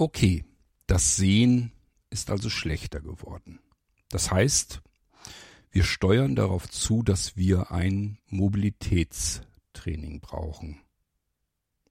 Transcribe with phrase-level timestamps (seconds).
[0.00, 0.44] Okay,
[0.86, 1.72] das Sehen
[2.08, 3.58] ist also schlechter geworden.
[4.10, 4.80] Das heißt,
[5.72, 10.80] wir steuern darauf zu, dass wir ein Mobilitätstraining brauchen.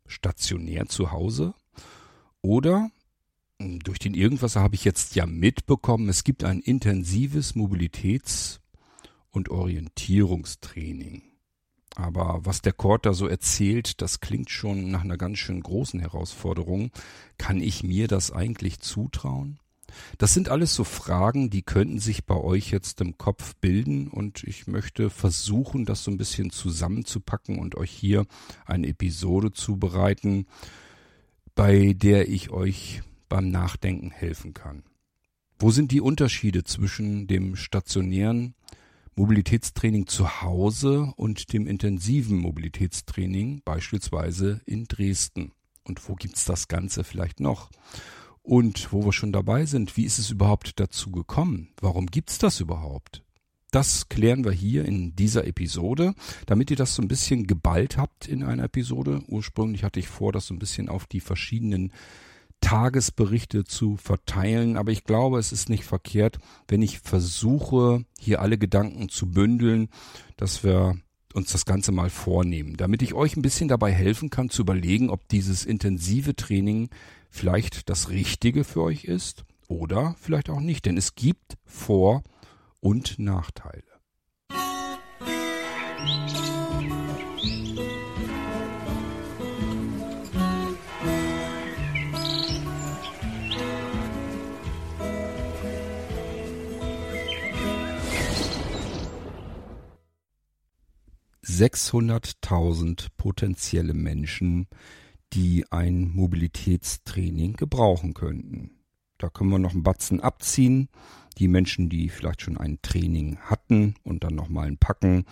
[0.06, 1.54] Stationär zu Hause
[2.42, 2.92] oder
[3.60, 8.62] hm, durch den Irgendwasser habe ich jetzt ja mitbekommen, es gibt ein intensives Mobilitäts-
[9.32, 11.24] und Orientierungstraining.
[11.98, 16.00] Aber was der Kord da so erzählt, das klingt schon nach einer ganz schön großen
[16.00, 16.92] Herausforderung.
[17.40, 19.58] Kann ich mir das eigentlich zutrauen?
[20.20, 24.44] Das sind alles so Fragen, die könnten sich bei euch jetzt im Kopf bilden und
[24.44, 28.28] ich möchte versuchen, das so ein bisschen zusammenzupacken und euch hier
[28.68, 30.46] eine Episode zubereiten,
[31.56, 34.84] bei der ich euch beim Nachdenken helfen kann.
[35.58, 38.54] Wo sind die Unterschiede zwischen dem stationären
[39.18, 45.54] Mobilitätstraining zu Hause und dem intensiven Mobilitätstraining beispielsweise in Dresden?
[45.84, 47.72] Und wo gibt's das Ganze vielleicht noch?
[48.44, 51.70] Und wo wir schon dabei sind, wie ist es überhaupt dazu gekommen?
[51.82, 53.24] Warum gibt's das überhaupt?
[53.72, 56.14] Das klären wir hier in dieser Episode,
[56.46, 59.24] damit ihr das so ein bisschen geballt habt in einer Episode.
[59.28, 61.92] Ursprünglich hatte ich vor, das so ein bisschen auf die verschiedenen
[62.62, 68.58] Tagesberichte zu verteilen, aber ich glaube, es ist nicht verkehrt, wenn ich versuche, hier alle
[68.58, 69.90] Gedanken zu bündeln,
[70.36, 70.98] dass wir
[71.34, 75.10] uns das Ganze mal vornehmen, damit ich euch ein bisschen dabei helfen kann zu überlegen,
[75.10, 76.90] ob dieses intensive Training
[77.30, 80.86] vielleicht das Richtige für euch ist oder vielleicht auch nicht.
[80.86, 82.24] Denn es gibt Vor-
[82.80, 83.84] und Nachteile.
[101.48, 104.68] Sechshunderttausend potenzielle Menschen
[105.34, 108.72] die ein Mobilitätstraining gebrauchen könnten.
[109.18, 110.90] Da können wir noch einen Batzen abziehen.
[111.38, 115.26] Die Menschen, die vielleicht schon ein Training hatten und dann nochmal ein Packen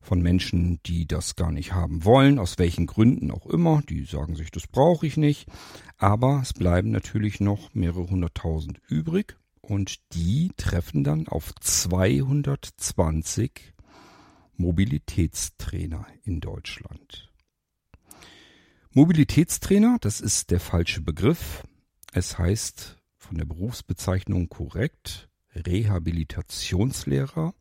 [0.00, 4.36] von Menschen, die das gar nicht haben wollen, aus welchen Gründen auch immer, die sagen
[4.36, 5.48] sich, das brauche ich nicht.
[5.96, 13.73] Aber es bleiben natürlich noch mehrere hunderttausend übrig und die treffen dann auf 220
[14.56, 17.30] Mobilitätstrainer in Deutschland.
[18.92, 21.64] Mobilitätstrainer, das ist der falsche Begriff.
[22.12, 27.54] Es heißt von der Berufsbezeichnung korrekt Rehabilitationslehrer,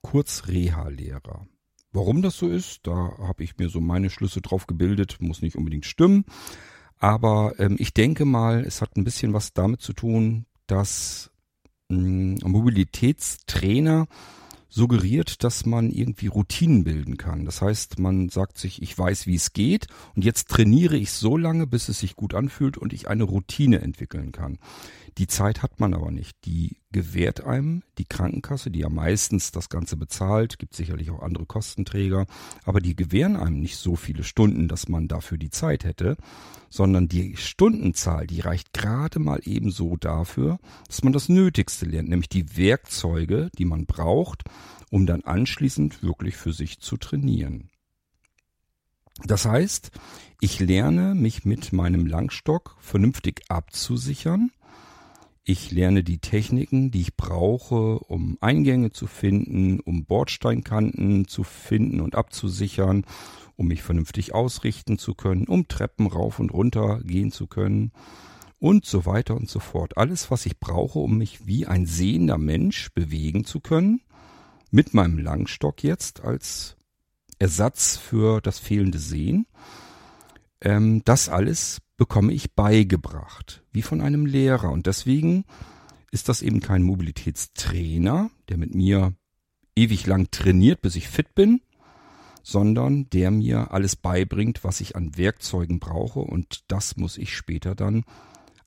[0.00, 1.46] kurz Reha-Lehrer.
[1.92, 5.56] Warum das so ist, da habe ich mir so meine Schlüsse drauf gebildet, muss nicht
[5.56, 6.24] unbedingt stimmen.
[6.96, 11.30] Aber ähm, ich denke mal, es hat ein bisschen was damit zu tun, dass
[11.88, 14.06] mh, hm, Mobilitätstrainer
[14.72, 17.44] suggeriert, dass man irgendwie Routinen bilden kann.
[17.44, 21.36] Das heißt, man sagt sich, ich weiß, wie es geht und jetzt trainiere ich so
[21.36, 24.58] lange, bis es sich gut anfühlt und ich eine Routine entwickeln kann.
[25.18, 26.36] Die Zeit hat man aber nicht.
[26.46, 31.44] Die gewährt einem die Krankenkasse, die ja meistens das Ganze bezahlt, gibt sicherlich auch andere
[31.44, 32.26] Kostenträger,
[32.64, 36.16] aber die gewähren einem nicht so viele Stunden, dass man dafür die Zeit hätte,
[36.70, 42.30] sondern die Stundenzahl, die reicht gerade mal ebenso dafür, dass man das Nötigste lernt, nämlich
[42.30, 44.44] die Werkzeuge, die man braucht,
[44.90, 47.68] um dann anschließend wirklich für sich zu trainieren.
[49.24, 49.90] Das heißt,
[50.40, 54.50] ich lerne mich mit meinem Langstock vernünftig abzusichern,
[55.44, 62.00] ich lerne die Techniken, die ich brauche, um Eingänge zu finden, um Bordsteinkanten zu finden
[62.00, 63.04] und abzusichern,
[63.56, 67.92] um mich vernünftig ausrichten zu können, um Treppen rauf und runter gehen zu können
[68.60, 69.98] und so weiter und so fort.
[69.98, 74.00] Alles, was ich brauche, um mich wie ein sehender Mensch bewegen zu können,
[74.70, 76.76] mit meinem Langstock jetzt als
[77.40, 79.46] Ersatz für das fehlende Sehen.
[80.60, 84.72] Ähm, das alles bekomme ich beigebracht, wie von einem Lehrer.
[84.72, 85.44] Und deswegen
[86.10, 89.14] ist das eben kein Mobilitätstrainer, der mit mir
[89.76, 91.60] ewig lang trainiert, bis ich fit bin,
[92.42, 97.76] sondern der mir alles beibringt, was ich an Werkzeugen brauche und das muss ich später
[97.76, 98.02] dann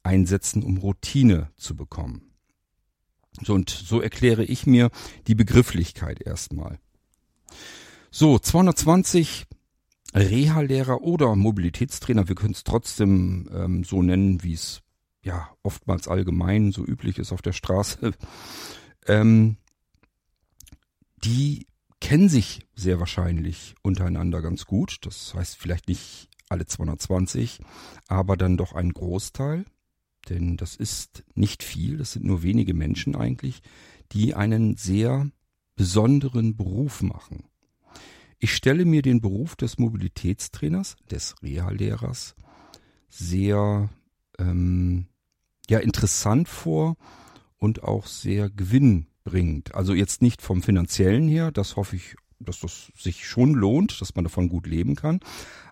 [0.02, 2.32] einsetzen, um Routine zu bekommen.
[3.42, 4.92] So, und so erkläre ich mir
[5.28, 6.80] die Begrifflichkeit erstmal.
[8.12, 9.46] So, 220
[10.16, 14.82] Reha-Lehrer oder Mobilitätstrainer, wir können es trotzdem ähm, so nennen, wie es
[15.22, 18.14] ja oftmals allgemein so üblich ist auf der Straße,
[19.08, 19.58] ähm,
[21.24, 21.68] die
[22.00, 24.98] kennen sich sehr wahrscheinlich untereinander ganz gut.
[25.02, 27.60] Das heißt vielleicht nicht alle 220,
[28.08, 29.66] aber dann doch ein Großteil.
[30.30, 33.62] Denn das ist nicht viel, das sind nur wenige Menschen eigentlich,
[34.12, 35.30] die einen sehr
[35.76, 37.44] besonderen Beruf machen.
[38.40, 42.36] Ich stelle mir den Beruf des Mobilitätstrainers, des Reha-Lehrers,
[43.10, 43.90] sehr
[44.38, 45.08] ähm,
[45.70, 46.98] ja interessant vor
[47.58, 49.74] und auch sehr gewinnbringend.
[49.74, 54.16] Also jetzt nicht vom finanziellen her, das hoffe ich, dass das sich schon lohnt, dass
[54.16, 55.22] man davon gut leben kann,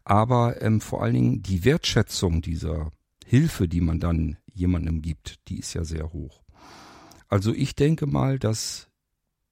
[0.04, 2.92] aber ähm, vor allen Dingen die Wertschätzung dieser
[3.25, 6.44] Hilfe, die man dann jemandem gibt, die ist ja sehr hoch.
[7.27, 8.89] Also ich denke mal, dass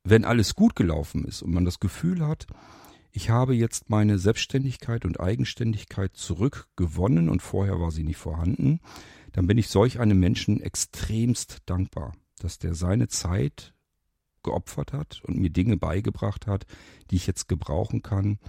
[0.03, 2.47] wenn alles gut gelaufen ist und man das Gefühl hat,
[3.11, 8.79] ich habe jetzt meine Selbstständigkeit und Eigenständigkeit zurückgewonnen und vorher war sie nicht vorhanden,
[9.33, 13.73] dann bin ich solch einem Menschen extremst dankbar, dass der seine Zeit
[14.43, 16.65] geopfert hat und mir Dinge beigebracht hat,
[17.09, 18.39] die ich jetzt gebrauchen kann,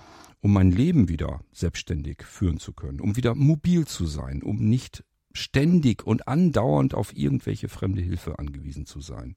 [0.40, 5.04] um mein Leben wieder selbstständig führen zu können, um wieder mobil zu sein, um nicht
[5.32, 9.36] ständig und andauernd auf irgendwelche fremde Hilfe angewiesen zu sein.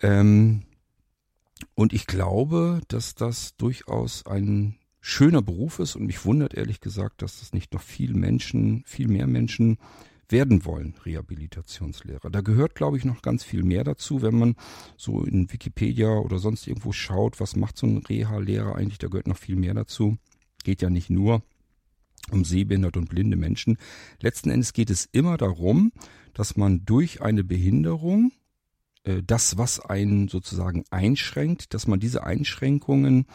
[0.00, 0.62] Ähm,
[1.74, 7.22] und ich glaube, dass das durchaus ein schöner Beruf ist und mich wundert ehrlich gesagt,
[7.22, 9.78] dass das nicht noch viel Menschen, viel mehr Menschen
[10.28, 12.30] werden wollen, Rehabilitationslehrer.
[12.30, 14.56] Da gehört, glaube ich, noch ganz viel mehr dazu, wenn man
[14.96, 19.28] so in Wikipedia oder sonst irgendwo schaut, was macht so ein Reha-Lehrer eigentlich, da gehört
[19.28, 20.16] noch viel mehr dazu.
[20.64, 21.42] Geht ja nicht nur
[22.30, 23.76] um sehbehinderte und blinde Menschen.
[24.20, 25.92] Letzten Endes geht es immer darum,
[26.32, 28.32] dass man durch eine Behinderung
[29.04, 33.26] das, was einen sozusagen einschränkt, dass man diese Einschränkungen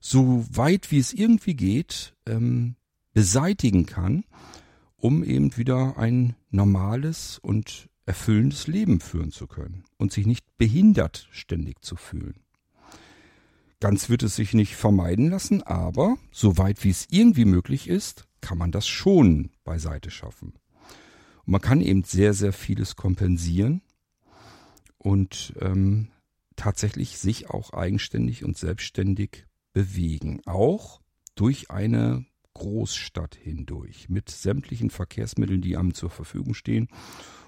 [0.00, 2.76] so weit wie es irgendwie geht ähm,
[3.14, 4.24] beseitigen kann,
[4.96, 11.28] um eben wieder ein normales und erfüllendes Leben führen zu können und sich nicht behindert
[11.30, 12.40] ständig zu fühlen.
[13.80, 18.58] Ganz wird es sich nicht vermeiden lassen, aber soweit wie es irgendwie möglich ist, kann
[18.58, 20.54] man das schon beiseite schaffen.
[21.44, 23.82] Und man kann eben sehr, sehr vieles kompensieren
[25.04, 26.08] und ähm,
[26.56, 30.40] tatsächlich sich auch eigenständig und selbstständig bewegen.
[30.46, 31.00] Auch
[31.34, 32.24] durch eine
[32.54, 36.88] Großstadt hindurch mit sämtlichen Verkehrsmitteln, die einem zur Verfügung stehen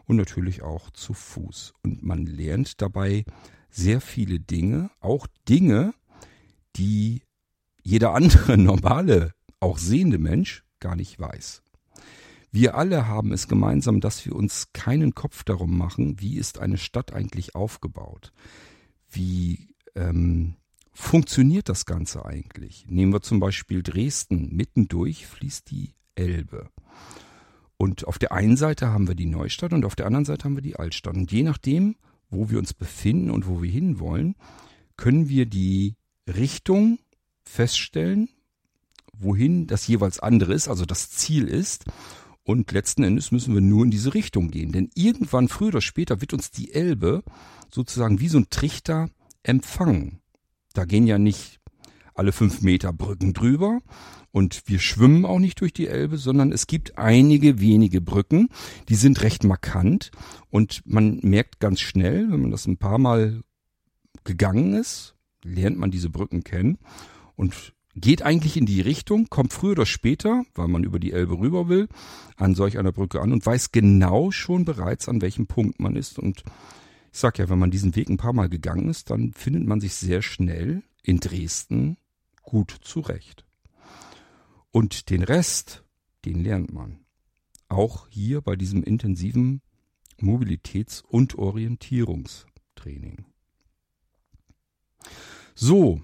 [0.04, 1.72] und natürlich auch zu Fuß.
[1.82, 3.24] Und man lernt dabei
[3.70, 5.94] sehr viele Dinge, auch Dinge,
[6.76, 7.22] die
[7.82, 11.62] jeder andere normale, auch sehende Mensch gar nicht weiß.
[12.52, 16.78] Wir alle haben es gemeinsam, dass wir uns keinen Kopf darum machen, wie ist eine
[16.78, 18.32] Stadt eigentlich aufgebaut?
[19.10, 20.56] Wie ähm,
[20.92, 22.86] funktioniert das Ganze eigentlich?
[22.88, 24.54] Nehmen wir zum Beispiel Dresden.
[24.54, 26.70] Mittendurch fließt die Elbe.
[27.76, 30.56] Und auf der einen Seite haben wir die Neustadt und auf der anderen Seite haben
[30.56, 31.14] wir die Altstadt.
[31.14, 31.96] Und je nachdem,
[32.30, 34.34] wo wir uns befinden und wo wir hinwollen,
[34.96, 35.94] können wir die
[36.26, 36.98] Richtung
[37.44, 38.30] feststellen,
[39.12, 41.84] wohin das jeweils andere ist, also das Ziel ist.
[42.46, 44.70] Und letzten Endes müssen wir nur in diese Richtung gehen.
[44.70, 47.24] Denn irgendwann, früher oder später, wird uns die Elbe
[47.72, 49.10] sozusagen wie so ein Trichter
[49.42, 50.20] empfangen.
[50.72, 51.60] Da gehen ja nicht
[52.14, 53.80] alle fünf Meter Brücken drüber.
[54.30, 58.48] Und wir schwimmen auch nicht durch die Elbe, sondern es gibt einige wenige Brücken,
[58.88, 60.12] die sind recht markant.
[60.48, 63.42] Und man merkt ganz schnell, wenn man das ein paar Mal
[64.22, 66.78] gegangen ist, lernt man diese Brücken kennen
[67.34, 71.38] und geht eigentlich in die Richtung, kommt früher oder später, weil man über die Elbe
[71.38, 71.88] rüber will,
[72.36, 76.18] an solch einer Brücke an und weiß genau schon bereits, an welchem Punkt man ist.
[76.18, 76.44] Und
[77.12, 79.80] ich sag ja, wenn man diesen Weg ein paar Mal gegangen ist, dann findet man
[79.80, 81.96] sich sehr schnell in Dresden
[82.42, 83.46] gut zurecht.
[84.70, 85.82] Und den Rest,
[86.26, 87.00] den lernt man.
[87.68, 89.62] Auch hier bei diesem intensiven
[90.20, 93.24] Mobilitäts- und Orientierungstraining.
[95.54, 96.02] So,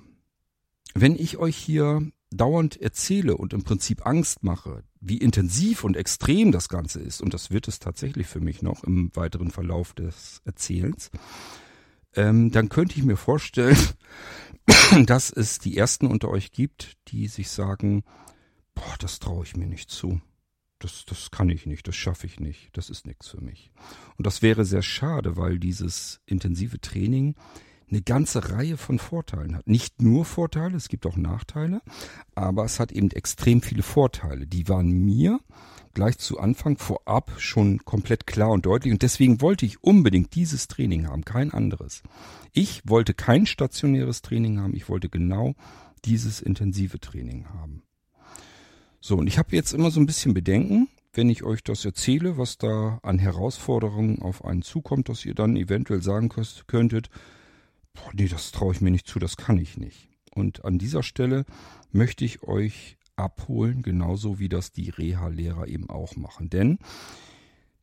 [0.95, 6.53] wenn ich euch hier dauernd erzähle und im Prinzip Angst mache, wie intensiv und extrem
[6.53, 10.41] das Ganze ist, und das wird es tatsächlich für mich noch im weiteren Verlauf des
[10.45, 11.11] Erzählens,
[12.15, 13.77] ähm, dann könnte ich mir vorstellen,
[15.07, 18.05] dass es die ersten unter euch gibt, die sich sagen,
[18.75, 20.21] boah, das traue ich mir nicht zu.
[20.79, 23.71] Das, das kann ich nicht, das schaffe ich nicht, das ist nichts für mich.
[24.17, 27.37] Und das wäre sehr schade, weil dieses intensive Training
[27.93, 29.69] eine ganze Reihe von Vorteilen hat.
[29.69, 31.83] Nicht nur Vorteile, es gibt auch Nachteile,
[32.35, 34.47] aber es hat eben extrem viele Vorteile.
[34.47, 35.41] Die waren mir
[35.95, 40.69] gleich zu Anfang vorab schon komplett klar und deutlich und deswegen wollte ich unbedingt dieses
[40.69, 42.03] Training haben, kein anderes.
[42.53, 45.55] Ich wollte kein stationäres Training haben, ich wollte genau
[46.07, 47.83] dieses intensive Training haben.
[49.01, 52.39] So, und ich habe jetzt immer so ein bisschen Bedenken, wenn ich euch das erzähle,
[52.39, 56.31] was da an Herausforderungen auf einen zukommt, dass ihr dann eventuell sagen
[56.67, 57.11] könntet,
[57.95, 60.09] boah, nee, das traue ich mir nicht zu, das kann ich nicht.
[60.35, 61.45] Und an dieser Stelle
[61.91, 66.49] möchte ich euch abholen, genauso wie das die Reha-Lehrer eben auch machen.
[66.49, 66.79] Denn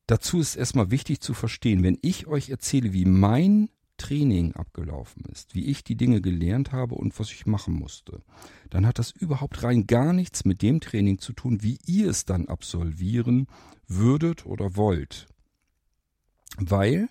[0.07, 5.53] dazu ist erstmal wichtig zu verstehen, wenn ich euch erzähle, wie mein Training abgelaufen ist,
[5.53, 8.23] wie ich die Dinge gelernt habe und was ich machen musste,
[8.69, 12.25] dann hat das überhaupt rein gar nichts mit dem Training zu tun, wie ihr es
[12.25, 13.47] dann absolvieren
[13.87, 15.27] würdet oder wollt.
[16.57, 17.09] Weil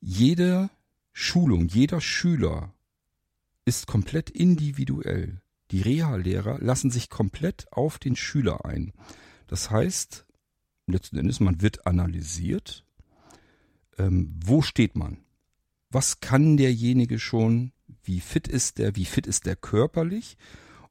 [0.00, 0.70] jede
[1.12, 2.74] Schulung, jeder Schüler
[3.64, 5.40] ist komplett individuell.
[5.70, 8.92] Die Reha-Lehrer lassen sich komplett auf den Schüler ein.
[9.46, 10.26] Das heißt,
[10.86, 12.84] letzten Endes, man wird analysiert.
[13.98, 15.18] Ähm, wo steht man?
[15.90, 17.72] Was kann derjenige schon?
[18.02, 18.96] Wie fit ist der?
[18.96, 20.36] Wie fit ist der körperlich?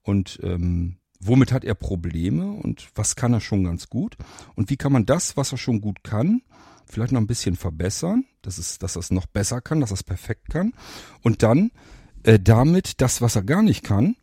[0.01, 2.51] Und ähm, womit hat er Probleme?
[2.51, 4.17] Und was kann er schon ganz gut?
[4.55, 6.41] Und wie kann man das, was er schon gut kann,
[6.89, 10.49] vielleicht noch ein bisschen verbessern, dass es, dass es noch besser kann, dass es perfekt
[10.49, 10.73] kann?
[11.21, 11.71] Und dann
[12.23, 14.15] äh, damit das, was er gar nicht kann,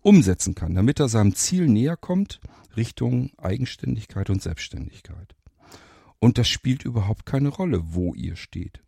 [0.00, 2.40] umsetzen kann, damit er seinem Ziel näher kommt,
[2.76, 5.34] Richtung Eigenständigkeit und Selbstständigkeit.
[6.18, 8.82] Und das spielt überhaupt keine Rolle, wo ihr steht.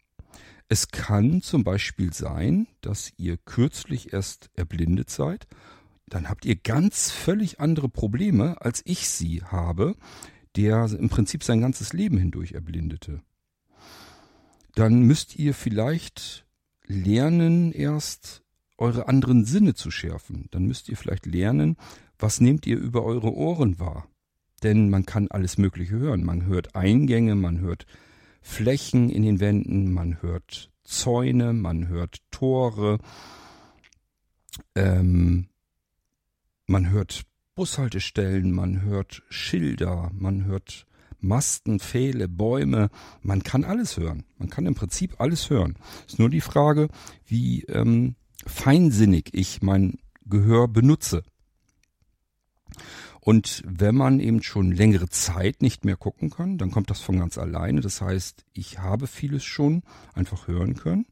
[0.68, 5.46] Es kann zum Beispiel sein, dass ihr kürzlich erst erblindet seid.
[6.06, 9.96] Dann habt ihr ganz völlig andere Probleme, als ich sie habe,
[10.57, 13.23] der im Prinzip sein ganzes Leben hindurch erblindete.
[14.75, 16.47] Dann müsst ihr vielleicht
[16.87, 18.42] lernen, erst
[18.78, 20.47] eure anderen Sinne zu schärfen.
[20.50, 21.76] Dann müsst ihr vielleicht lernen,
[22.19, 24.09] was nehmt ihr über eure Ohren wahr.
[24.62, 26.25] Denn man kann alles Mögliche hören.
[26.25, 27.87] Man hört Eingänge, man hört
[28.42, 32.99] Flächen in den Wänden, man hört Zäune, man hört Tore,
[34.75, 35.49] ähm,
[36.66, 37.25] man hört
[37.61, 40.87] Bushaltestellen, man hört Schilder, man hört
[41.19, 42.88] Masten, Pfähle, Bäume,
[43.21, 44.25] man kann alles hören.
[44.38, 45.76] Man kann im Prinzip alles hören.
[46.07, 46.88] Es ist nur die Frage,
[47.26, 48.14] wie ähm,
[48.47, 51.23] feinsinnig ich mein Gehör benutze.
[53.21, 57.19] Und wenn man eben schon längere Zeit nicht mehr gucken kann, dann kommt das von
[57.19, 57.83] ganz alleine.
[57.83, 59.83] Das heißt, ich habe vieles schon
[60.14, 61.05] einfach hören können.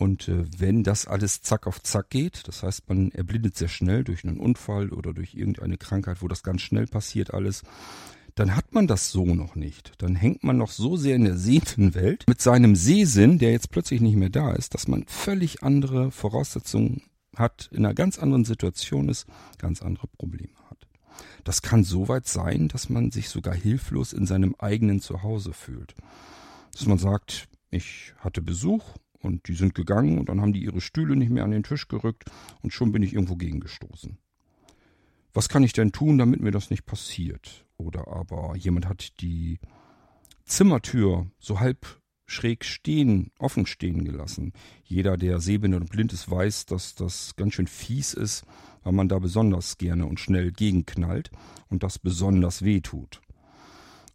[0.00, 4.02] Und äh, wenn das alles zack auf zack geht, das heißt, man erblindet sehr schnell
[4.02, 7.64] durch einen Unfall oder durch irgendeine Krankheit, wo das ganz schnell passiert alles,
[8.34, 9.92] dann hat man das so noch nicht.
[9.98, 13.72] Dann hängt man noch so sehr in der sehenden Welt mit seinem Sehsinn, der jetzt
[13.72, 17.02] plötzlich nicht mehr da ist, dass man völlig andere Voraussetzungen
[17.36, 19.26] hat, in einer ganz anderen Situation ist,
[19.58, 20.86] ganz andere Probleme hat.
[21.44, 25.94] Das kann so weit sein, dass man sich sogar hilflos in seinem eigenen Zuhause fühlt.
[26.72, 30.80] Dass man sagt, ich hatte Besuch und die sind gegangen und dann haben die ihre
[30.80, 32.24] Stühle nicht mehr an den Tisch gerückt
[32.62, 34.18] und schon bin ich irgendwo gegengestoßen.
[35.32, 37.66] Was kann ich denn tun, damit mir das nicht passiert?
[37.76, 39.58] Oder aber jemand hat die
[40.44, 44.52] Zimmertür so halb schräg stehen, offen stehen gelassen.
[44.84, 48.44] Jeder, der sehbehindert und blind ist, weiß, dass das ganz schön fies ist,
[48.82, 51.30] weil man da besonders gerne und schnell gegenknallt
[51.68, 53.20] und das besonders weh tut.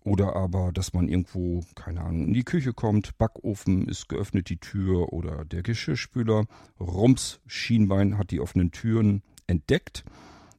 [0.06, 4.58] Oder aber, dass man irgendwo, keine Ahnung, in die Küche kommt, Backofen ist geöffnet, die
[4.58, 6.46] Tür oder der Geschirrspüler,
[6.80, 10.06] Rums, Schienbein hat die offenen Türen entdeckt.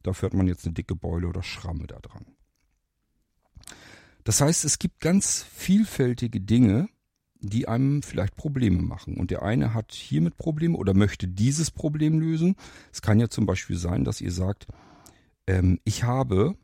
[0.03, 2.25] Dafür hat man jetzt eine dicke Beule oder Schramme da dran.
[4.25, 6.89] Das heißt, es gibt ganz vielfältige Dinge,
[7.39, 9.15] die einem vielleicht Probleme machen.
[9.15, 12.57] Und der eine hat hiermit Probleme oder möchte dieses Problem lösen.
[12.91, 14.67] Es kann ja zum Beispiel sein, dass ihr sagt,
[15.47, 16.57] ähm, ich habe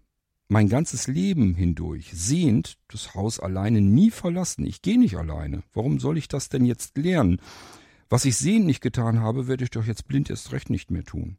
[0.48, 4.66] mein ganzes Leben hindurch sehend das Haus alleine nie verlassen.
[4.66, 5.64] Ich gehe nicht alleine.
[5.74, 7.42] Warum soll ich das denn jetzt lernen?
[8.10, 11.04] Was ich sehend nicht getan habe, werde ich doch jetzt blind erst recht nicht mehr
[11.04, 11.38] tun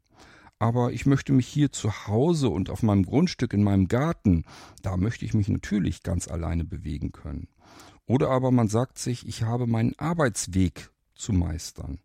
[0.59, 4.45] aber ich möchte mich hier zu Hause und auf meinem Grundstück in meinem Garten,
[4.83, 7.49] da möchte ich mich natürlich ganz alleine bewegen können.
[8.07, 11.99] Oder aber man sagt sich, ich habe meinen Arbeitsweg zu meistern.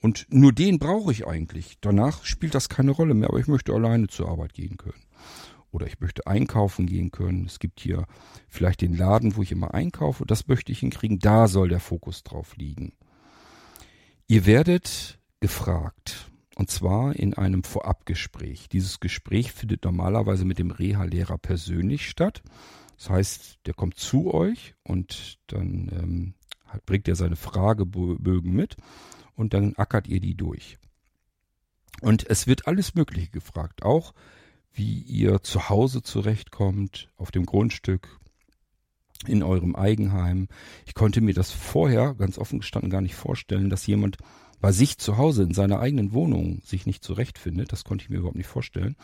[0.00, 1.78] Und nur den brauche ich eigentlich.
[1.80, 5.02] Danach spielt das keine Rolle mehr, aber ich möchte alleine zur Arbeit gehen können.
[5.76, 7.44] Oder ich möchte einkaufen gehen können.
[7.44, 8.06] Es gibt hier
[8.48, 10.24] vielleicht den Laden, wo ich immer einkaufe.
[10.24, 11.18] Das möchte ich hinkriegen.
[11.18, 12.94] Da soll der Fokus drauf liegen.
[14.26, 18.70] Ihr werdet gefragt, und zwar in einem Vorabgespräch.
[18.70, 22.42] Dieses Gespräch findet normalerweise mit dem Reha-Lehrer persönlich statt.
[22.96, 26.34] Das heißt, der kommt zu euch und dann ähm,
[26.86, 28.76] bringt er seine Fragebögen mit
[29.34, 30.78] und dann ackert ihr die durch.
[32.00, 34.14] Und es wird alles Mögliche gefragt, auch
[34.76, 38.20] wie ihr zu Hause zurechtkommt, auf dem Grundstück,
[39.26, 40.48] in eurem Eigenheim.
[40.84, 44.18] Ich konnte mir das vorher ganz offen gestanden gar nicht vorstellen, dass jemand
[44.60, 47.72] bei sich zu Hause in seiner eigenen Wohnung sich nicht zurechtfindet.
[47.72, 48.96] Das konnte ich mir überhaupt nicht vorstellen.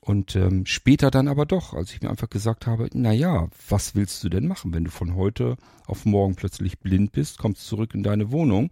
[0.00, 3.96] Und ähm, später dann aber doch, als ich mir einfach gesagt habe, na ja, was
[3.96, 7.92] willst du denn machen, wenn du von heute auf morgen plötzlich blind bist, kommst zurück
[7.92, 8.70] in deine Wohnung?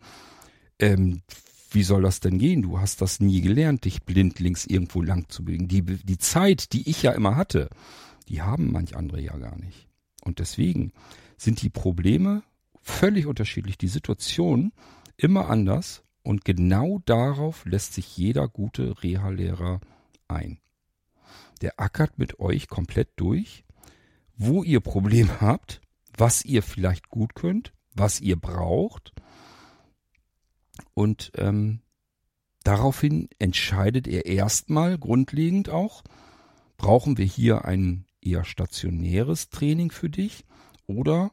[0.79, 1.23] Ähm,
[1.75, 2.63] wie soll das denn gehen?
[2.63, 5.69] Du hast das nie gelernt, dich blindlings irgendwo lang zu bewegen.
[5.69, 7.69] Die, die Zeit, die ich ja immer hatte,
[8.29, 9.89] die haben manch andere ja gar nicht.
[10.23, 10.93] Und deswegen
[11.37, 12.43] sind die Probleme
[12.83, 13.79] völlig unterschiedlich.
[13.79, 14.73] Die Situation
[15.17, 19.81] immer anders und genau darauf lässt sich jeder gute Reha-Lehrer
[20.29, 20.59] ein.
[21.61, 23.65] Der ackert mit euch komplett durch,
[24.37, 25.81] wo ihr Probleme habt,
[26.17, 29.13] was ihr vielleicht gut könnt, was ihr braucht.
[30.95, 31.81] Und ähm,
[32.63, 36.03] daraufhin entscheidet er erstmal grundlegend auch,
[36.77, 40.45] brauchen wir hier ein eher stationäres Training für dich
[40.87, 41.31] oder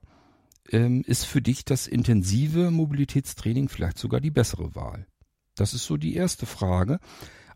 [0.69, 5.07] ähm, ist für dich das intensive Mobilitätstraining vielleicht sogar die bessere Wahl?
[5.55, 6.99] Das ist so die erste Frage.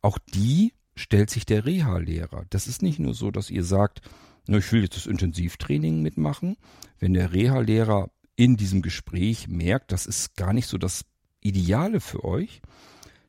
[0.02, 2.46] Auch die stellt sich der Reha-Lehrer.
[2.50, 4.02] Das ist nicht nur so, dass ihr sagt,
[4.48, 6.58] na, ich will jetzt das Intensivtraining mitmachen.
[7.00, 11.06] Wenn der Reha-Lehrer in diesem Gespräch merkt, das ist gar nicht so das
[11.46, 12.62] Ideale für euch,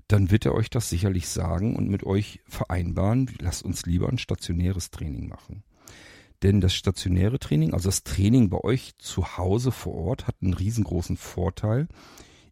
[0.08, 4.18] dann wird er euch das sicherlich sagen und mit euch vereinbaren, lasst uns lieber ein
[4.18, 5.64] stationäres Training machen.
[6.42, 10.54] Denn das stationäre Training, also das Training bei euch zu Hause vor Ort, hat einen
[10.54, 11.88] riesengroßen Vorteil.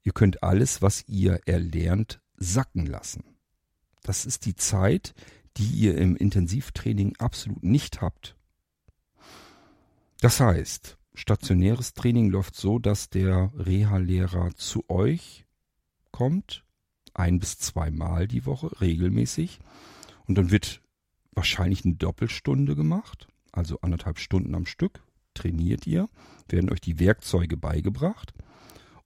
[0.03, 3.25] Ihr könnt alles, was ihr erlernt, sacken lassen.
[4.03, 5.15] Das ist die Zeit,
[5.57, 8.37] die ihr im Intensivtraining absolut nicht habt.
[10.21, 15.45] Das heißt, stationäres Training läuft so, dass der Reha-Lehrer zu euch
[16.15, 16.63] kommt,
[17.13, 19.59] ein bis zweimal die Woche, regelmäßig.
[20.27, 20.81] Und dann wird
[21.33, 25.03] wahrscheinlich eine Doppelstunde gemacht, also anderthalb Stunden am Stück.
[25.35, 26.09] Trainiert ihr,
[26.49, 28.33] werden euch die Werkzeuge beigebracht.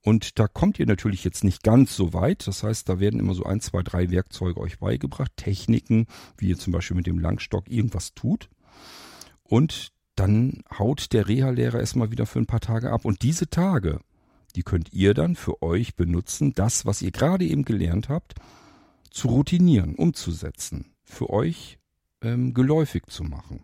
[0.03, 2.45] Und da kommt ihr natürlich jetzt nicht ganz so weit.
[2.45, 6.05] Das heißt, da werden immer so ein, zwei, drei Werkzeuge euch beigebracht, Techniken,
[6.37, 8.49] wie ihr zum Beispiel mit dem Langstock irgendwas tut.
[9.41, 13.03] Und dann haut der Reha-Lehrer erstmal wieder für ein paar Tage ab.
[13.03, 13.99] Und diese Tage,
[14.59, 18.35] die könnt ihr dann für euch benutzen, das, was ihr gerade eben gelernt habt,
[19.09, 21.79] zu routinieren, umzusetzen, für euch
[22.21, 23.63] ähm, geläufig zu machen.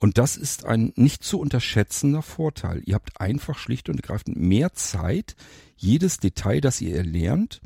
[0.00, 2.82] Und das ist ein nicht zu unterschätzender Vorteil.
[2.84, 5.36] Ihr habt einfach schlicht und ergreifend mehr Zeit,
[5.76, 7.60] jedes Detail, das ihr erlernt,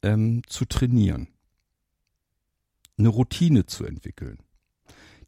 [0.00, 1.28] ähm, zu trainieren.
[2.96, 4.38] Eine Routine zu entwickeln.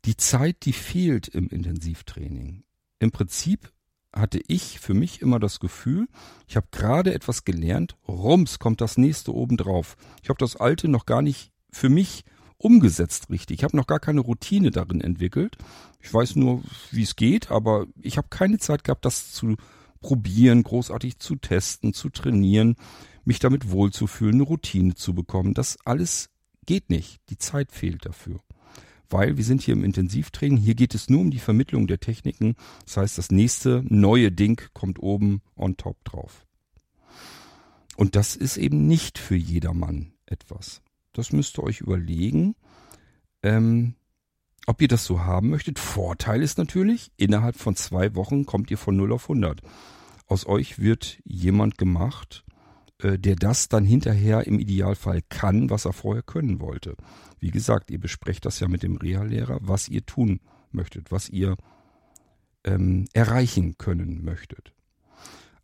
[0.07, 2.64] Die Zeit, die fehlt im Intensivtraining.
[2.99, 3.71] Im Prinzip
[4.12, 6.09] hatte ich für mich immer das Gefühl,
[6.49, 9.97] ich habe gerade etwas gelernt, rums kommt das nächste obendrauf.
[10.23, 12.25] Ich habe das alte noch gar nicht für mich
[12.58, 13.61] umgesetzt richtig.
[13.61, 15.56] Ich habe noch gar keine Routine darin entwickelt.
[16.00, 19.56] Ich weiß nur, wie es geht, aber ich habe keine Zeit gehabt, das zu
[20.00, 22.76] probieren, großartig zu testen, zu trainieren,
[23.25, 25.54] mich damit wohlzufühlen, eine Routine zu bekommen.
[25.54, 26.30] Das alles
[26.67, 27.21] geht nicht.
[27.30, 28.41] Die Zeit fehlt dafür.
[29.11, 32.55] Weil wir sind hier im Intensivtraining, hier geht es nur um die Vermittlung der Techniken.
[32.87, 36.47] Das heißt, das nächste neue Ding kommt oben on top drauf.
[37.97, 40.81] Und das ist eben nicht für jedermann etwas.
[41.13, 42.55] Das müsst ihr euch überlegen,
[43.43, 43.95] ähm,
[44.67, 45.79] ob ihr das so haben möchtet.
[45.79, 49.61] Vorteil ist natürlich, innerhalb von zwei Wochen kommt ihr von 0 auf 100.
[50.27, 52.45] Aus euch wird jemand gemacht,
[53.02, 56.97] der das dann hinterher im Idealfall kann, was er vorher können wollte.
[57.39, 61.56] Wie gesagt, ihr besprecht das ja mit dem Reha-Lehrer, was ihr tun möchtet, was ihr
[62.65, 64.75] ähm, erreichen können möchtet.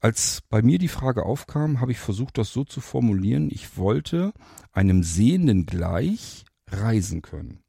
[0.01, 4.33] Als bei mir die Frage aufkam, habe ich versucht, das so zu formulieren, ich wollte
[4.73, 7.63] einem Sehenden gleich reisen können,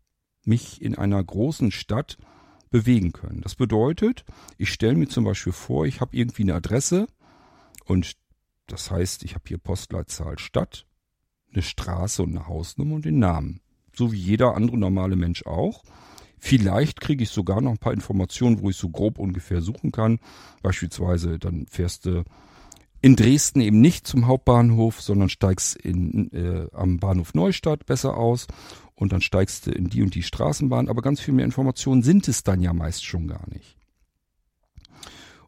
[0.46, 2.18] mich in einer großen Stadt
[2.70, 3.42] bewegen können.
[3.42, 4.26] Das bedeutet,
[4.58, 7.08] ich stelle mir zum Beispiel vor, ich habe irgendwie eine Adresse
[7.86, 8.18] und
[8.68, 10.86] das heißt, ich habe hier Postleitzahl Stadt,
[11.52, 13.62] eine Straße und eine Hausnummer und den Namen.
[13.96, 15.84] So wie jeder andere normale Mensch auch.
[16.38, 20.20] Vielleicht kriege ich sogar noch ein paar Informationen, wo ich so grob ungefähr suchen kann.
[20.62, 22.24] Beispielsweise, dann fährst du
[23.02, 28.48] in Dresden eben nicht zum Hauptbahnhof, sondern steigst in, äh, am Bahnhof Neustadt besser aus
[28.96, 30.90] und dann steigst du in die und die Straßenbahn.
[30.90, 33.78] Aber ganz viel mehr Informationen sind es dann ja meist schon gar nicht.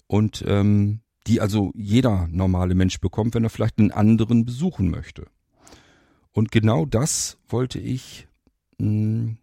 [0.08, 5.27] Und ähm, die also jeder normale Mensch bekommt, wenn er vielleicht einen anderen besuchen möchte.
[6.32, 8.27] Und genau das wollte ich
[8.77, 9.38] mh, hm,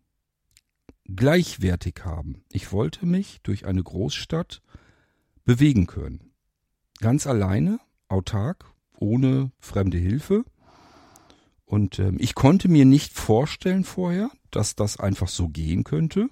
[1.05, 2.43] gleichwertig haben.
[2.51, 4.63] Ich wollte mich durch eine Großstadt
[5.45, 6.33] bewegen können.
[7.01, 10.45] Ganz alleine, autark, ohne fremde Hilfe.
[11.65, 16.29] Und ähm, ich konnte mir nicht vorstellen vorher, dass das einfach so gehen könnte.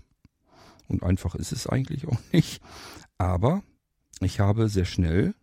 [0.88, 2.60] Und einfach ist es eigentlich auch nicht.
[3.18, 3.62] Aber
[4.24, 5.34] ich habe sehr schnell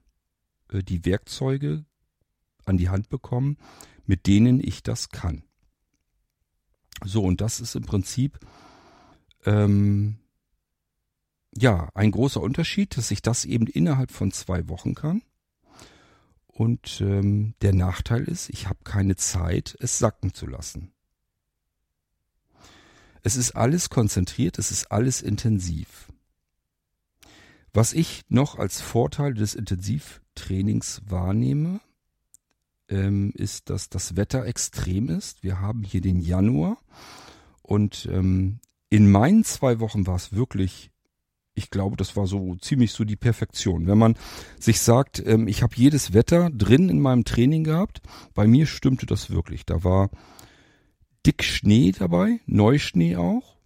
[0.70, 1.86] äh, die Werkzeuge
[2.66, 3.58] an die Hand bekommen,
[4.06, 5.44] mit denen ich das kann.
[7.04, 8.40] So, und das ist im Prinzip
[9.46, 10.18] ähm,
[11.56, 15.24] ja ein großer Unterschied, dass ich das eben innerhalb von zwei Wochen kann.
[16.48, 20.92] Und ähm, der Nachteil ist, ich habe keine Zeit, es sacken zu lassen.
[23.24, 26.11] Es ist alles konzentriert, es ist alles intensiv.
[27.74, 31.80] Was ich noch als Vorteil des Intensivtrainings wahrnehme,
[32.90, 35.44] ähm, ist, dass das Wetter extrem ist.
[35.44, 36.78] Wir haben hier den Januar
[37.62, 40.92] und ähm, in meinen zwei Wochen war es wirklich
[41.54, 43.88] ich glaube, das war so ziemlich so die Perfektion.
[43.88, 44.16] Wenn man
[44.60, 48.02] sich sagt, ähm, ich habe jedes Wetter drin in meinem Training gehabt,
[48.34, 49.66] bei mir stimmte das wirklich.
[49.66, 50.10] Da war
[51.26, 53.58] dick Schnee dabei, Neuschnee auch.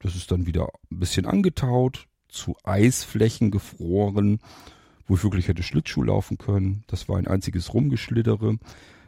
[0.00, 4.40] Das ist dann wieder ein bisschen angetaut, zu Eisflächen gefroren,
[5.06, 6.84] wo ich wirklich hätte Schlittschuh laufen können.
[6.86, 8.58] Das war ein einziges Rumgeschlittere.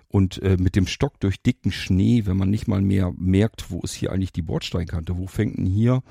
[0.09, 3.81] Und äh, mit dem Stock durch dicken Schnee, wenn man nicht mal mehr merkt, wo
[3.81, 6.03] ist hier eigentlich die Bordsteinkante, wo fängt denn hier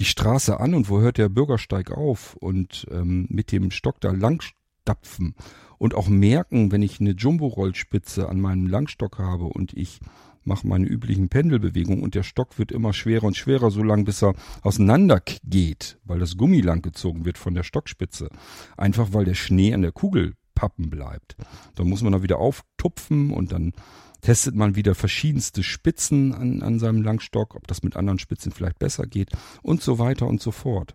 [0.00, 4.10] die Straße an und wo hört der Bürgersteig auf und ähm, mit dem Stock da
[4.10, 5.34] langstapfen
[5.78, 10.00] und auch merken, wenn ich eine Jumbo-Rollspitze an meinem Langstock habe und ich
[10.44, 14.22] mache meine üblichen Pendelbewegungen und der Stock wird immer schwerer und schwerer, so lang bis
[14.22, 18.28] er auseinander geht, weil das Gummi langgezogen wird von der Stockspitze.
[18.76, 21.36] Einfach weil der Schnee an der Kugel pappen bleibt.
[21.74, 23.72] Dann muss man da wieder auftupfen und dann
[24.20, 28.78] testet man wieder verschiedenste Spitzen an, an seinem Langstock, ob das mit anderen Spitzen vielleicht
[28.78, 29.30] besser geht
[29.62, 30.94] und so weiter und so fort.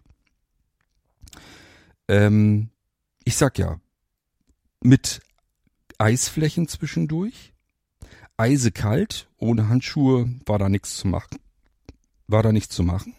[2.08, 2.69] Ähm,
[3.23, 3.79] ich sag ja,
[4.84, 5.21] mit
[5.97, 7.54] Eisflächen zwischendurch,
[8.37, 11.39] eisekalt, ohne Handschuhe war da nichts zu machen.
[12.27, 13.13] War da nichts zu machen.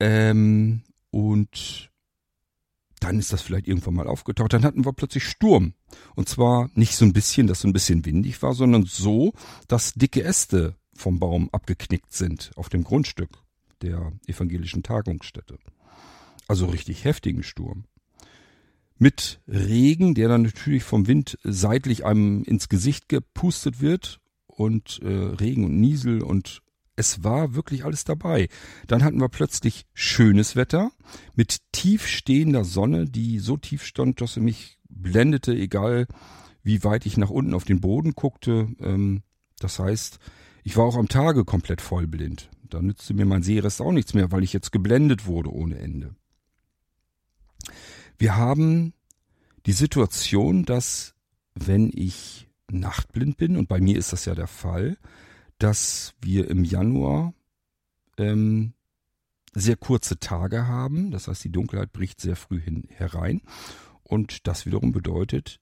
[0.00, 1.90] Ähm, und
[3.00, 4.52] dann ist das vielleicht irgendwann mal aufgetaucht.
[4.52, 5.74] Dann hatten wir plötzlich Sturm.
[6.14, 9.32] Und zwar nicht so ein bisschen, dass so ein bisschen windig war, sondern so,
[9.68, 13.30] dass dicke Äste vom Baum abgeknickt sind auf dem Grundstück
[13.82, 15.58] der evangelischen Tagungsstätte.
[16.48, 17.84] Also richtig heftigen Sturm.
[18.98, 25.08] Mit Regen, der dann natürlich vom Wind seitlich einem ins Gesicht gepustet wird und äh,
[25.08, 26.62] Regen und Niesel und
[26.96, 28.48] es war wirklich alles dabei.
[28.86, 30.90] Dann hatten wir plötzlich schönes Wetter
[31.34, 36.06] mit tiefstehender Sonne, die so tief stand, dass sie mich blendete, egal
[36.62, 38.68] wie weit ich nach unten auf den Boden guckte.
[38.80, 39.22] Ähm,
[39.58, 40.18] das heißt,
[40.64, 42.50] ich war auch am Tage komplett vollblind.
[42.68, 46.16] Da nützte mir mein Sehrest auch nichts mehr, weil ich jetzt geblendet wurde ohne Ende.
[48.18, 48.94] Wir haben
[49.66, 51.14] die Situation, dass
[51.54, 54.96] wenn ich nachtblind bin, und bei mir ist das ja der Fall,
[55.58, 57.34] dass wir im Januar
[58.18, 58.72] ähm,
[59.54, 61.10] sehr kurze Tage haben.
[61.10, 63.40] Das heißt, die Dunkelheit bricht sehr früh hin, herein.
[64.02, 65.60] Und das wiederum bedeutet,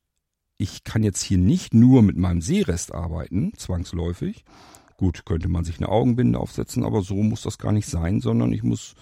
[0.56, 4.44] ich kann jetzt hier nicht nur mit meinem Sehrest arbeiten, zwangsläufig.
[4.96, 8.52] Gut, könnte man sich eine Augenbinde aufsetzen, aber so muss das gar nicht sein, sondern
[8.52, 8.94] ich muss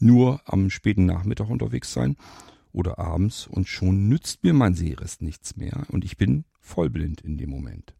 [0.00, 2.16] nur am späten Nachmittag unterwegs sein
[2.72, 7.36] oder abends und schon nützt mir mein Sehrest nichts mehr und ich bin vollblind in
[7.38, 7.94] dem Moment.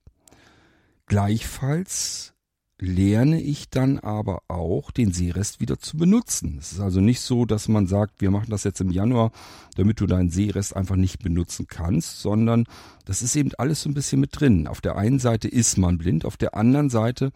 [1.06, 2.34] Gleichfalls
[2.80, 6.56] lerne ich dann aber auch, den Seerest wieder zu benutzen.
[6.58, 9.32] Es ist also nicht so, dass man sagt, wir machen das jetzt im Januar,
[9.76, 12.64] damit du deinen Seerest einfach nicht benutzen kannst, sondern
[13.04, 14.66] das ist eben alles so ein bisschen mit drin.
[14.66, 17.32] Auf der einen Seite ist man blind, auf der anderen Seite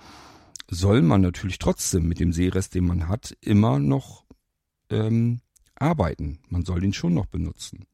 [0.71, 4.25] soll man natürlich trotzdem mit dem Seerest, den man hat, immer noch
[4.89, 5.41] ähm,
[5.77, 6.39] arbeiten.
[6.49, 7.87] Man soll ihn schon noch benutzen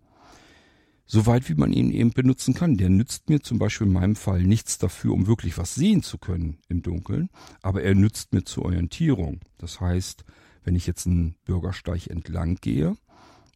[1.11, 2.77] so weit wie man ihn eben benutzen kann.
[2.77, 6.19] Der nützt mir zum Beispiel in meinem Fall nichts dafür, um wirklich was sehen zu
[6.19, 7.31] können im Dunkeln,
[7.62, 9.40] aber er nützt mir zur Orientierung.
[9.59, 10.25] Das heißt,
[10.62, 12.95] wenn ich jetzt einen Bürgersteig entlang gehe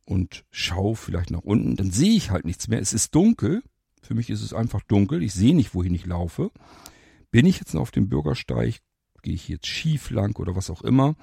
[0.04, 2.80] und schaue vielleicht nach unten, dann sehe ich halt nichts mehr.
[2.80, 3.62] Es ist dunkel.
[4.02, 5.22] Für mich ist es einfach dunkel.
[5.22, 6.50] Ich sehe nicht, wohin ich laufe.
[7.30, 8.80] Bin ich jetzt auf dem Bürgersteig,
[9.22, 11.14] gehe ich jetzt schief lang oder was auch immer.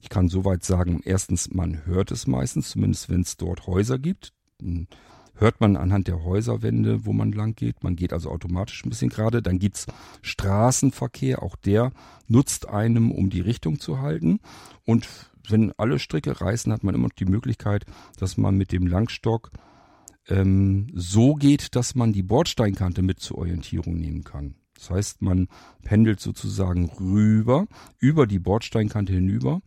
[0.00, 4.32] Ich kann soweit sagen, erstens, man hört es meistens, zumindest wenn es dort Häuser gibt
[5.38, 7.82] hört man anhand der Häuserwände, wo man lang geht.
[7.82, 9.42] Man geht also automatisch ein bisschen gerade.
[9.42, 9.86] Dann gibt's
[10.22, 11.92] Straßenverkehr, auch der
[12.26, 14.40] nutzt einem, um die Richtung zu halten.
[14.84, 15.08] Und
[15.48, 17.86] wenn alle Stricke reißen, hat man immer noch die Möglichkeit,
[18.18, 19.50] dass man mit dem Langstock
[20.28, 24.56] ähm, so geht, dass man die Bordsteinkante mit zur Orientierung nehmen kann.
[24.74, 25.48] Das heißt, man
[25.82, 27.66] pendelt sozusagen rüber,
[27.98, 29.62] über die Bordsteinkante hinüber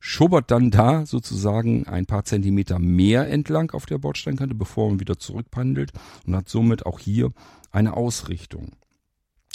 [0.00, 5.18] schubbert dann da sozusagen ein paar Zentimeter mehr entlang auf der Bordsteinkante, bevor man wieder
[5.18, 5.92] zurückpandelt
[6.26, 7.32] und hat somit auch hier
[7.70, 8.72] eine Ausrichtung.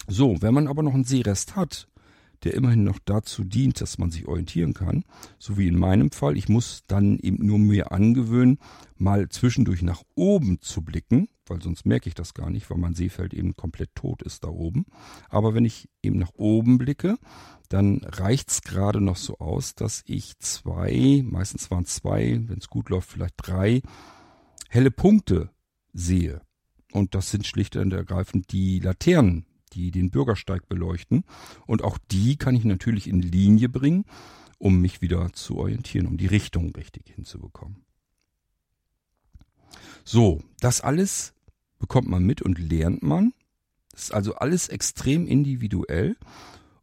[0.08, 1.88] So, wenn man aber noch einen Seerest hat,
[2.44, 5.04] der immerhin noch dazu dient, dass man sich orientieren kann,
[5.40, 8.60] so wie in meinem Fall, ich muss dann eben nur mir angewöhnen,
[8.98, 12.96] mal zwischendurch nach oben zu blicken, weil sonst merke ich das gar nicht, weil mein
[12.96, 14.86] Seefeld eben komplett tot ist da oben.
[15.30, 17.18] Aber wenn ich eben nach oben blicke,
[17.70, 22.90] dann reicht's gerade noch so aus, dass ich zwei, meistens waren zwei, wenn es gut
[22.90, 23.82] läuft, vielleicht drei
[24.70, 25.52] helle Punkte
[25.94, 26.42] sehe.
[26.92, 29.46] Und das sind schlicht und ergreifend die Laternen,
[29.76, 31.26] die den Bürgersteig beleuchten.
[31.68, 34.06] Und auch die kann ich natürlich in Linie bringen,
[34.58, 37.84] um mich wieder zu orientieren, um die Richtung richtig hinzubekommen.
[40.04, 41.34] So, das alles
[41.78, 43.34] bekommt man mit und lernt man.
[43.92, 46.16] Das ist also alles extrem individuell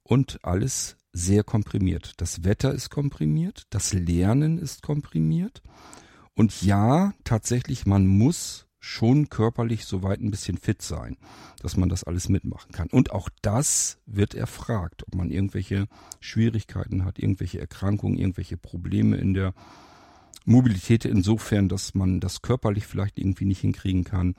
[0.02, 2.14] und alles sehr komprimiert.
[2.18, 5.62] Das Wetter ist komprimiert, das Lernen ist komprimiert.
[6.34, 11.16] Und ja, tatsächlich, man muss schon körperlich soweit ein bisschen fit sein,
[11.60, 12.88] dass man das alles mitmachen kann.
[12.90, 15.86] Und auch das wird erfragt, ob man irgendwelche
[16.18, 19.54] Schwierigkeiten hat, irgendwelche Erkrankungen, irgendwelche Probleme in der
[20.44, 24.34] Mobilität insofern, dass man das körperlich vielleicht irgendwie nicht hinkriegen kann.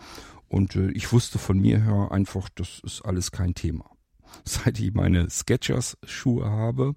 [0.49, 3.89] Und äh, ich wusste von mir her einfach, das ist alles kein Thema.
[4.43, 6.95] Seit ich meine Sketchers-Schuhe habe,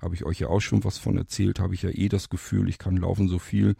[0.00, 2.70] habe ich euch ja auch schon was von erzählt, habe ich ja eh das Gefühl,
[2.70, 3.76] ich kann laufen so viel,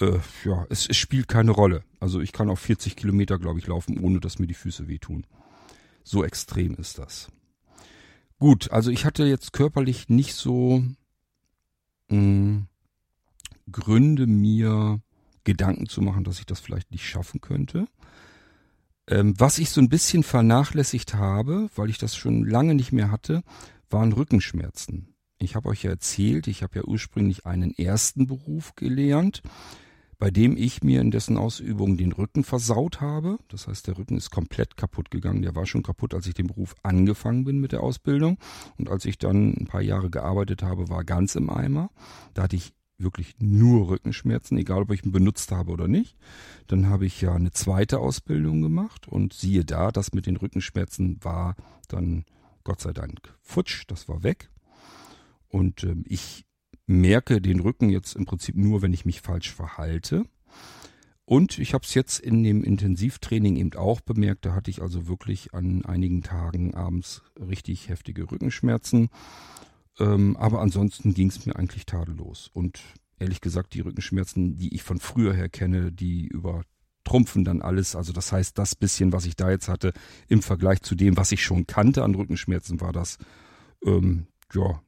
[0.00, 1.82] äh, ja, es, es spielt keine Rolle.
[2.00, 5.26] Also ich kann auch 40 Kilometer, glaube ich, laufen, ohne dass mir die Füße wehtun.
[6.04, 7.28] So extrem ist das.
[8.38, 10.84] Gut, also ich hatte jetzt körperlich nicht so
[12.08, 12.66] mh, hm,
[13.70, 15.00] Gründe, mir
[15.44, 17.86] Gedanken zu machen, dass ich das vielleicht nicht schaffen könnte.
[19.08, 23.10] Ähm, was ich so ein bisschen vernachlässigt habe, weil ich das schon lange nicht mehr
[23.10, 23.42] hatte,
[23.90, 25.14] waren Rückenschmerzen.
[25.38, 29.42] Ich habe euch ja erzählt, ich habe ja ursprünglich einen ersten Beruf gelernt
[30.18, 33.38] bei dem ich mir in dessen Ausübung den Rücken versaut habe.
[33.48, 35.42] Das heißt, der Rücken ist komplett kaputt gegangen.
[35.42, 38.38] Der war schon kaputt, als ich den Beruf angefangen bin mit der Ausbildung.
[38.78, 41.90] Und als ich dann ein paar Jahre gearbeitet habe, war ganz im Eimer.
[42.34, 46.16] Da hatte ich wirklich nur Rückenschmerzen, egal ob ich ihn benutzt habe oder nicht.
[46.66, 51.22] Dann habe ich ja eine zweite Ausbildung gemacht und siehe da, das mit den Rückenschmerzen
[51.22, 51.54] war
[51.86, 52.24] dann
[52.64, 54.50] Gott sei Dank futsch, das war weg.
[55.48, 56.44] Und ähm, ich
[56.88, 60.24] merke den Rücken jetzt im Prinzip nur, wenn ich mich falsch verhalte.
[61.24, 65.06] Und ich habe es jetzt in dem Intensivtraining eben auch bemerkt, da hatte ich also
[65.06, 69.10] wirklich an einigen Tagen abends richtig heftige Rückenschmerzen.
[69.98, 72.50] Ähm, aber ansonsten ging es mir eigentlich tadellos.
[72.54, 72.80] Und
[73.18, 77.94] ehrlich gesagt, die Rückenschmerzen, die ich von früher her kenne, die übertrumpfen dann alles.
[77.94, 79.92] Also das heißt, das bisschen, was ich da jetzt hatte,
[80.28, 83.18] im Vergleich zu dem, was ich schon kannte an Rückenschmerzen, war das
[83.84, 84.80] ähm, ja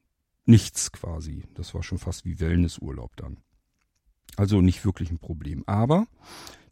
[0.45, 1.43] nichts quasi.
[1.53, 3.37] Das war schon fast wie Wellnessurlaub dann.
[4.37, 5.63] Also nicht wirklich ein Problem.
[5.67, 6.07] Aber,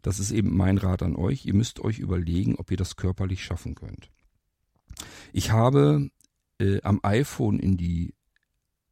[0.02, 3.44] das ist eben mein Rat an euch, ihr müsst euch überlegen, ob ihr das körperlich
[3.44, 4.10] schaffen könnt.
[5.32, 6.10] Ich habe
[6.58, 8.14] äh, am iPhone in die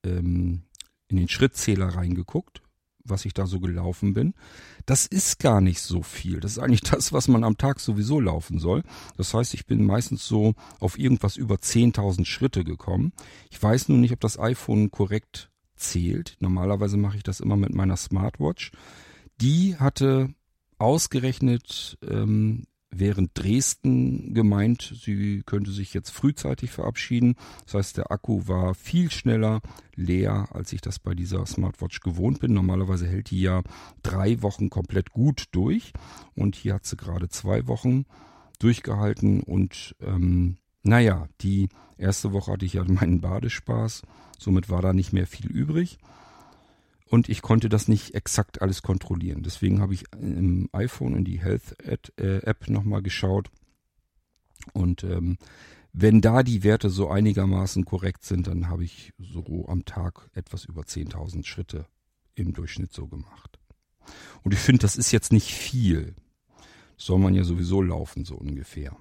[0.04, 0.62] ähm,
[1.08, 2.62] in den Schrittzähler reingeguckt
[3.10, 4.34] was ich da so gelaufen bin.
[4.86, 6.40] Das ist gar nicht so viel.
[6.40, 8.82] Das ist eigentlich das, was man am Tag sowieso laufen soll.
[9.16, 13.12] Das heißt, ich bin meistens so auf irgendwas über 10.000 Schritte gekommen.
[13.50, 16.36] Ich weiß nun nicht, ob das iPhone korrekt zählt.
[16.40, 18.72] Normalerweise mache ich das immer mit meiner Smartwatch.
[19.40, 20.34] Die hatte
[20.78, 27.36] ausgerechnet ähm, während Dresden gemeint, sie könnte sich jetzt frühzeitig verabschieden.
[27.64, 29.60] Das heißt, der Akku war viel schneller
[29.94, 32.54] leer, als ich das bei dieser Smartwatch gewohnt bin.
[32.54, 33.62] Normalerweise hält die ja
[34.02, 35.92] drei Wochen komplett gut durch.
[36.34, 38.04] Und hier hat sie gerade zwei Wochen
[38.58, 39.42] durchgehalten.
[39.42, 44.02] Und ähm, naja, die erste Woche hatte ich ja meinen Badespaß,
[44.38, 45.98] somit war da nicht mehr viel übrig
[47.08, 49.42] und ich konnte das nicht exakt alles kontrollieren.
[49.42, 51.76] Deswegen habe ich im iPhone in die Health
[52.18, 53.50] äh, App nochmal geschaut
[54.72, 55.38] und ähm,
[55.92, 60.64] wenn da die Werte so einigermaßen korrekt sind, dann habe ich so am Tag etwas
[60.64, 61.86] über 10.000 Schritte
[62.34, 63.58] im Durchschnitt so gemacht.
[64.42, 66.14] Und ich finde, das ist jetzt nicht viel.
[66.96, 68.96] soll man ja sowieso laufen, so ungefähr.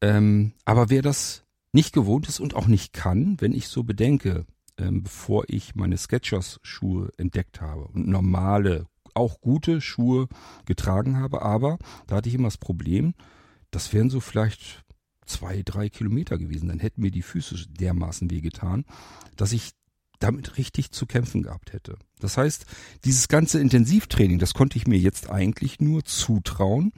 [0.00, 4.46] Ähm, aber wer das nicht gewohnt ist und auch nicht kann, wenn ich so bedenke,
[4.78, 10.28] ähm, bevor ich meine Sketchers-Schuhe entdeckt habe und normale, auch gute Schuhe
[10.64, 11.42] getragen habe.
[11.42, 13.14] Aber da hatte ich immer das Problem,
[13.70, 14.84] das wären so vielleicht
[15.26, 16.68] zwei, drei Kilometer gewesen.
[16.68, 18.84] Dann hätten mir die Füße dermaßen wehgetan,
[19.36, 19.72] dass ich
[20.18, 21.96] damit richtig zu kämpfen gehabt hätte.
[22.18, 22.66] Das heißt,
[23.04, 26.92] dieses ganze Intensivtraining, das konnte ich mir jetzt eigentlich nur zutrauen,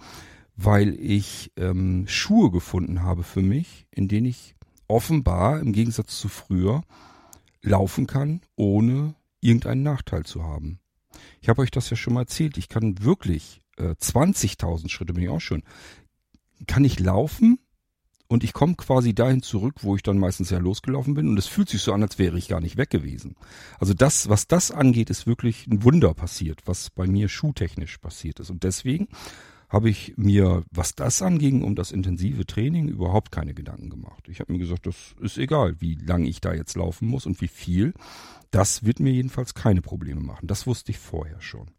[0.56, 4.54] weil ich ähm, Schuhe gefunden habe für mich, in denen ich
[4.88, 6.82] offenbar im Gegensatz zu früher
[7.62, 10.80] laufen kann, ohne irgendeinen Nachteil zu haben.
[11.40, 12.58] Ich habe euch das ja schon mal erzählt.
[12.58, 15.62] Ich kann wirklich äh, 20.000 Schritte bin ich auch schon.
[16.66, 17.58] Kann ich laufen
[18.28, 21.46] und ich komme quasi dahin zurück, wo ich dann meistens ja losgelaufen bin und es
[21.46, 23.34] fühlt sich so an, als wäre ich gar nicht weg gewesen.
[23.78, 28.38] Also das, was das angeht, ist wirklich ein Wunder passiert, was bei mir schuhtechnisch passiert
[28.38, 28.50] ist.
[28.50, 29.08] Und deswegen
[29.70, 34.28] habe ich mir, was das anging, um das intensive Training überhaupt keine Gedanken gemacht.
[34.28, 37.40] Ich habe mir gesagt, das ist egal, wie lange ich da jetzt laufen muss und
[37.40, 37.94] wie viel.
[38.50, 40.48] Das wird mir jedenfalls keine Probleme machen.
[40.48, 41.70] Das wusste ich vorher schon.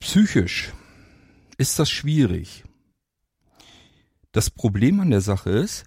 [0.00, 0.74] Psychisch
[1.56, 2.64] ist das schwierig.
[4.32, 5.86] Das Problem an der Sache ist,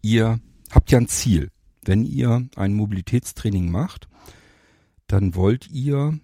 [0.00, 0.38] ihr
[0.70, 1.50] habt ja ein Ziel.
[1.82, 4.08] Wenn ihr ein Mobilitätstraining macht,
[5.08, 6.18] dann wollt ihr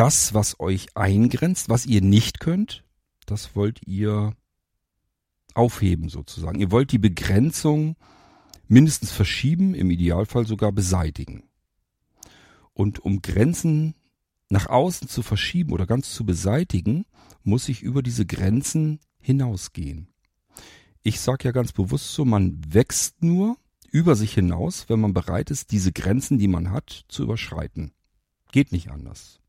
[0.00, 2.84] das, was euch eingrenzt, was ihr nicht könnt,
[3.26, 4.34] das wollt ihr
[5.52, 6.58] aufheben sozusagen.
[6.58, 7.96] Ihr wollt die Begrenzung
[8.66, 11.42] mindestens verschieben, im Idealfall sogar beseitigen.
[12.72, 13.94] Und um Grenzen
[14.48, 17.04] nach außen zu verschieben oder ganz zu beseitigen,
[17.42, 20.08] muss ich über diese Grenzen hinausgehen.
[21.02, 23.58] Ich sage ja ganz bewusst so, man wächst nur
[23.90, 27.92] über sich hinaus, wenn man bereit ist, diese Grenzen, die man hat, zu überschreiten.
[28.50, 29.39] Geht nicht anders.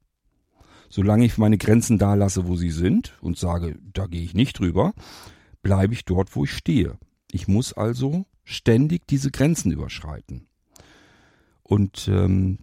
[0.91, 4.60] Solange ich meine Grenzen da lasse, wo sie sind und sage, da gehe ich nicht
[4.60, 4.93] drüber,
[5.62, 6.97] bleibe ich dort, wo ich stehe.
[7.32, 10.47] Ich muss also ständig diese Grenzen überschreiten.
[11.63, 12.60] Und ähm,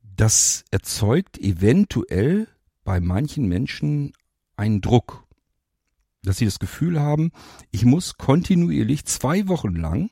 [0.00, 2.46] das erzeugt eventuell
[2.84, 4.12] bei manchen Menschen
[4.54, 5.26] einen Druck,
[6.22, 7.32] dass sie das Gefühl haben,
[7.72, 10.10] ich muss kontinuierlich zwei Wochen lang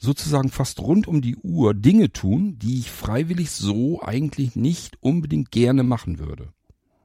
[0.00, 5.50] sozusagen fast rund um die Uhr Dinge tun, die ich freiwillig so eigentlich nicht unbedingt
[5.50, 6.52] gerne machen würde.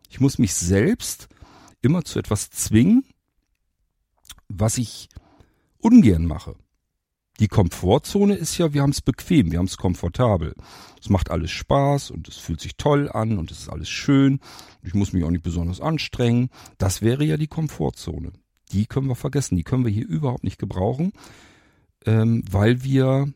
[0.10, 1.28] Ich muss mich selbst
[1.82, 3.04] immer zu etwas zwingen,
[4.48, 5.10] was ich
[5.80, 6.56] ungern mache.
[7.42, 10.56] Die Komfortzone ist ja, wir haben es bequem, wir haben es komfortabel.
[11.02, 14.40] Es macht alles Spaß und es fühlt sich toll an und es ist alles schön.
[14.84, 16.50] Ich muss mich auch nicht besonders anstrengen.
[16.78, 18.32] Das wäre ja die Komfortzone.
[18.72, 21.12] Die können wir vergessen, die können wir hier überhaupt nicht gebrauchen,
[22.06, 23.32] ähm, weil wir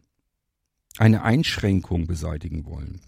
[0.98, 3.02] eine Einschränkung beseitigen wollen.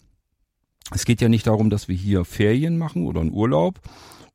[0.93, 3.79] Es geht ja nicht darum, dass wir hier Ferien machen oder einen Urlaub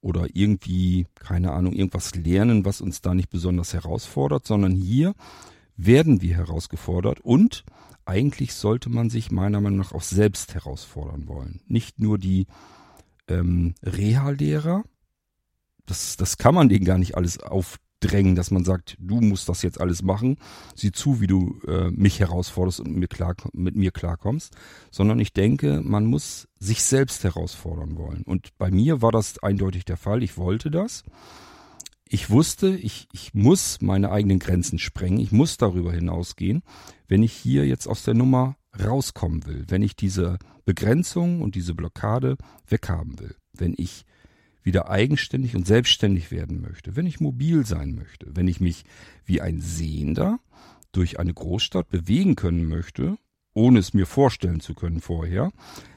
[0.00, 5.14] oder irgendwie, keine Ahnung, irgendwas lernen, was uns da nicht besonders herausfordert, sondern hier
[5.76, 7.64] werden wir herausgefordert und
[8.04, 11.60] eigentlich sollte man sich meiner Meinung nach auch selbst herausfordern wollen.
[11.66, 12.46] Nicht nur die
[13.28, 14.84] ähm, Reha-Lehrer,
[15.86, 17.38] das, das kann man denen gar nicht alles
[17.96, 20.36] aufdrängen, dass man sagt, du musst das jetzt alles machen,
[20.74, 24.54] sieh zu, wie du äh, mich herausforderst und mit mir, klar, mit mir klarkommst,
[24.90, 28.22] sondern ich denke, man muss sich selbst herausfordern wollen.
[28.22, 31.04] Und bei mir war das eindeutig der Fall, ich wollte das.
[32.08, 36.62] Ich wusste, ich, ich muss meine eigenen Grenzen sprengen, ich muss darüber hinausgehen,
[37.08, 41.74] wenn ich hier jetzt aus der Nummer rauskommen will, wenn ich diese Begrenzung und diese
[41.74, 42.36] Blockade
[42.68, 44.04] weghaben will, wenn ich
[44.66, 48.84] wieder eigenständig und selbstständig werden möchte, wenn ich mobil sein möchte, wenn ich mich
[49.24, 50.40] wie ein Sehender
[50.90, 53.16] durch eine Großstadt bewegen können möchte,
[53.54, 55.52] ohne es mir vorstellen zu können vorher,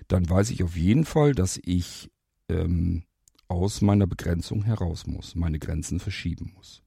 [0.07, 2.11] dann weiß ich auf jeden Fall, dass ich
[2.47, 3.03] ähm,
[3.47, 6.83] aus meiner Begrenzung heraus muss, meine Grenzen verschieben muss.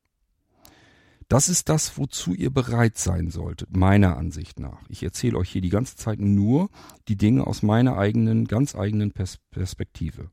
[1.28, 4.88] Das ist das, wozu ihr bereit sein solltet, meiner Ansicht nach.
[4.88, 6.70] Ich erzähle euch hier die ganze Zeit nur
[7.08, 10.30] die Dinge aus meiner eigenen, ganz eigenen Pers Perspektive.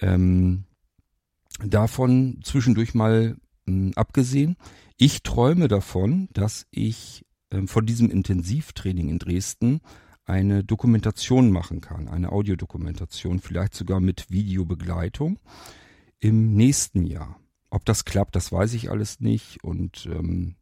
[0.00, 0.64] Ähm,
[1.64, 4.56] davon zwischendurch mal mh, abgesehen,
[4.96, 9.80] ich träume davon, dass ich ähm, von diesem Intensivtraining in Dresden
[10.24, 15.38] eine Dokumentation machen kann, eine Audiodokumentation, vielleicht sogar mit Videobegleitung
[16.20, 17.40] im nächsten Jahr.
[17.70, 20.56] Ob das klappt, das weiß ich alles nicht und ähm,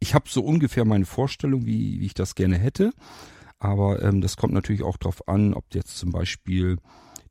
[0.00, 2.92] ich habe so ungefähr meine Vorstellung, wie, wie ich das gerne hätte,
[3.58, 6.78] aber ähm, das kommt natürlich auch darauf an, ob jetzt zum Beispiel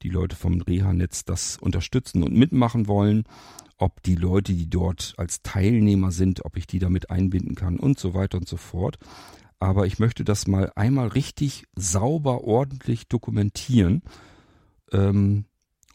[0.01, 3.23] die Leute vom Reha-Netz das unterstützen und mitmachen wollen,
[3.77, 7.99] ob die Leute, die dort als Teilnehmer sind, ob ich die damit einbinden kann und
[7.99, 8.97] so weiter und so fort
[9.59, 14.01] aber ich möchte das mal einmal richtig sauber, ordentlich dokumentieren.
[14.91, 15.45] Ähm,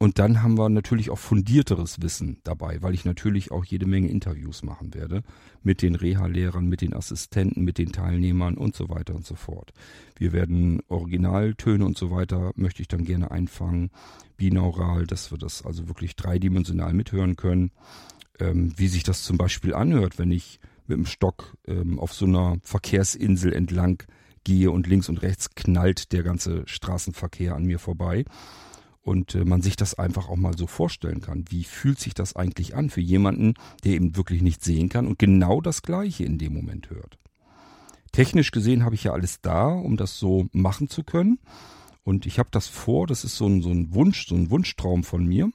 [0.00, 4.08] und dann haben wir natürlich auch fundierteres Wissen dabei, weil ich natürlich auch jede Menge
[4.08, 5.22] Interviews machen werde
[5.62, 9.72] mit den Reha-Lehrern, mit den Assistenten, mit den Teilnehmern und so weiter und so fort.
[10.16, 13.90] Wir werden Originaltöne und so weiter, möchte ich dann gerne einfangen,
[14.36, 17.70] binaural, dass wir das also wirklich dreidimensional mithören können.
[18.40, 22.26] Ähm, wie sich das zum Beispiel anhört, wenn ich mit dem Stock ähm, auf so
[22.26, 24.02] einer Verkehrsinsel entlang
[24.42, 28.24] gehe und links und rechts knallt der ganze Straßenverkehr an mir vorbei.
[29.04, 31.44] Und äh, man sich das einfach auch mal so vorstellen kann.
[31.50, 35.18] Wie fühlt sich das eigentlich an für jemanden, der eben wirklich nicht sehen kann und
[35.18, 37.18] genau das Gleiche in dem Moment hört?
[38.12, 41.38] Technisch gesehen habe ich ja alles da, um das so machen zu können.
[42.02, 45.04] Und ich habe das vor, das ist so ein, so ein Wunsch, so ein Wunschtraum
[45.04, 45.50] von mir.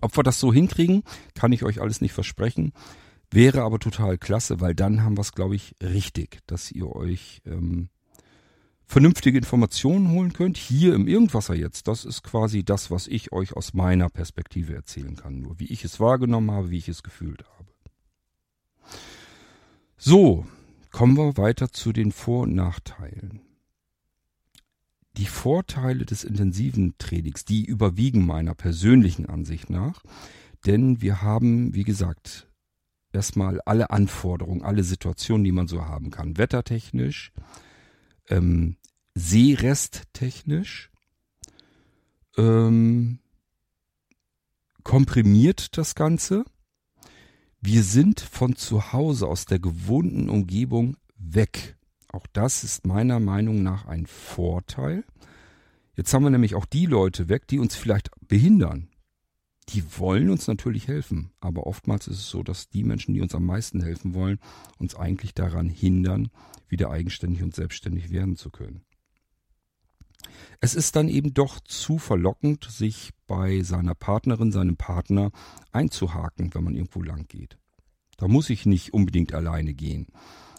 [0.00, 2.72] Ob wir das so hinkriegen, kann ich euch alles nicht versprechen.
[3.30, 7.42] Wäre aber total klasse, weil dann haben wir es, glaube ich, richtig, dass ihr euch
[7.46, 7.88] ähm,
[8.86, 10.56] vernünftige Informationen holen könnt.
[10.56, 15.16] Hier im Irgendwasser jetzt, das ist quasi das, was ich euch aus meiner Perspektive erzählen
[15.16, 15.40] kann.
[15.40, 17.72] Nur wie ich es wahrgenommen habe, wie ich es gefühlt habe.
[19.96, 20.46] So,
[20.92, 23.40] kommen wir weiter zu den Vor- und Nachteilen.
[25.16, 30.02] Die Vorteile des intensiven Trainings, die überwiegen meiner persönlichen Ansicht nach,
[30.66, 32.48] denn wir haben, wie gesagt,
[33.12, 36.36] erstmal alle Anforderungen, alle Situationen, die man so haben kann.
[36.36, 37.32] Wettertechnisch,
[38.28, 38.76] ähm,
[39.14, 40.90] Seeresttechnisch,
[42.36, 43.18] ähm,
[44.82, 46.44] komprimiert das Ganze.
[47.60, 51.76] Wir sind von zu Hause aus der gewohnten Umgebung weg.
[52.08, 55.04] Auch das ist meiner Meinung nach ein Vorteil.
[55.96, 58.88] Jetzt haben wir nämlich auch die Leute weg, die uns vielleicht behindern.
[59.70, 63.34] Die wollen uns natürlich helfen, aber oftmals ist es so, dass die Menschen, die uns
[63.34, 64.38] am meisten helfen wollen,
[64.78, 66.28] uns eigentlich daran hindern,
[66.68, 68.82] wieder eigenständig und selbstständig werden zu können.
[70.60, 75.30] Es ist dann eben doch zu verlockend, sich bei seiner Partnerin, seinem Partner
[75.72, 77.58] einzuhaken, wenn man irgendwo lang geht.
[78.16, 80.06] Da muss ich nicht unbedingt alleine gehen,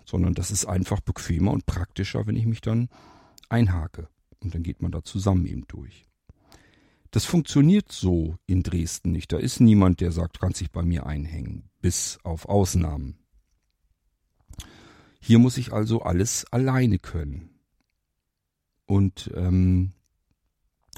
[0.05, 2.89] sondern das ist einfach bequemer und praktischer, wenn ich mich dann
[3.49, 4.09] einhake.
[4.39, 6.07] Und dann geht man da zusammen eben durch.
[7.11, 9.31] Das funktioniert so in Dresden nicht.
[9.31, 13.17] Da ist niemand, der sagt, kannst dich bei mir einhängen, bis auf Ausnahmen.
[15.19, 17.49] Hier muss ich also alles alleine können.
[18.85, 19.93] Und ähm,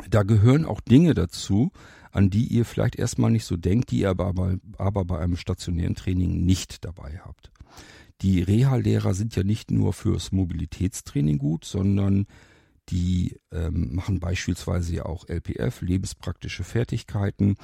[0.10, 1.72] da gehören auch Dinge dazu,
[2.12, 5.96] an die ihr vielleicht erstmal nicht so denkt, die ihr aber, aber bei einem stationären
[5.96, 7.52] Training nicht dabei habt.
[8.22, 12.26] Die Reha-Lehrer sind ja nicht nur fürs Mobilitätstraining gut, sondern
[12.90, 17.56] die ähm, machen beispielsweise ja auch LPF, lebenspraktische Fertigkeiten.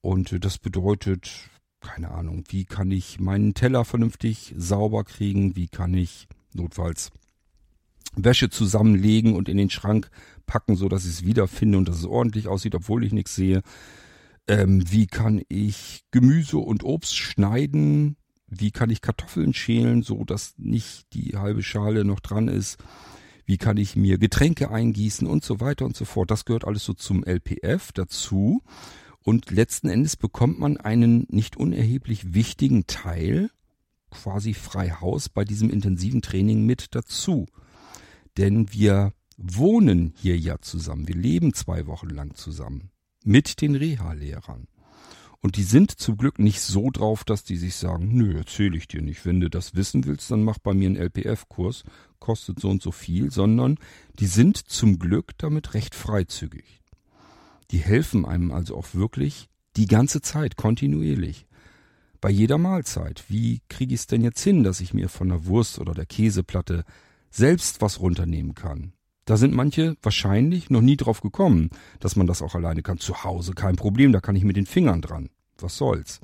[0.00, 1.50] Und das bedeutet,
[1.80, 5.56] keine Ahnung, wie kann ich meinen Teller vernünftig sauber kriegen?
[5.56, 7.10] Wie kann ich notfalls
[8.14, 10.10] Wäsche zusammenlegen und in den Schrank
[10.46, 13.62] packen, so dass ich es wiederfinde und dass es ordentlich aussieht, obwohl ich nichts sehe.
[14.46, 18.16] Ähm, wie kann ich Gemüse und Obst schneiden?
[18.46, 22.78] Wie kann ich Kartoffeln schälen, so dass nicht die halbe Schale noch dran ist?
[23.44, 26.30] Wie kann ich mir Getränke eingießen und so weiter und so fort?
[26.30, 28.62] Das gehört alles so zum LPF dazu.
[29.24, 33.50] Und letzten Endes bekommt man einen nicht unerheblich wichtigen Teil
[34.10, 37.46] quasi frei Haus bei diesem intensiven Training mit dazu
[38.36, 41.08] denn wir wohnen hier ja zusammen.
[41.08, 42.90] Wir leben zwei Wochen lang zusammen
[43.24, 44.66] mit den Reha-Lehrern.
[45.42, 48.86] Und die sind zum Glück nicht so drauf, dass die sich sagen, nö, erzähle ich
[48.86, 49.26] dir nicht.
[49.26, 51.82] Wenn du das wissen willst, dann mach bei mir einen LPF-Kurs,
[52.20, 53.78] kostet so und so viel, sondern
[54.20, 56.80] die sind zum Glück damit recht freizügig.
[57.72, 61.46] Die helfen einem also auch wirklich die ganze Zeit, kontinuierlich.
[62.20, 63.24] Bei jeder Mahlzeit.
[63.28, 66.06] Wie kriege ich es denn jetzt hin, dass ich mir von der Wurst oder der
[66.06, 66.84] Käseplatte
[67.32, 68.92] selbst was runternehmen kann.
[69.24, 71.70] Da sind manche wahrscheinlich noch nie drauf gekommen,
[72.00, 72.98] dass man das auch alleine kann.
[72.98, 75.30] Zu Hause kein Problem, da kann ich mit den Fingern dran.
[75.58, 76.20] Was soll's.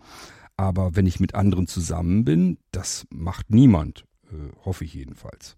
[0.57, 5.57] Aber wenn ich mit anderen zusammen bin, das macht niemand, äh, hoffe ich jedenfalls.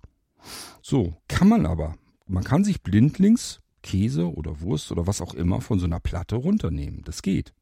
[0.82, 1.97] So, kann man aber.
[2.26, 6.36] Man kann sich blindlings Käse oder Wurst oder was auch immer von so einer Platte
[6.36, 7.03] runternehmen.
[7.05, 7.55] Das geht.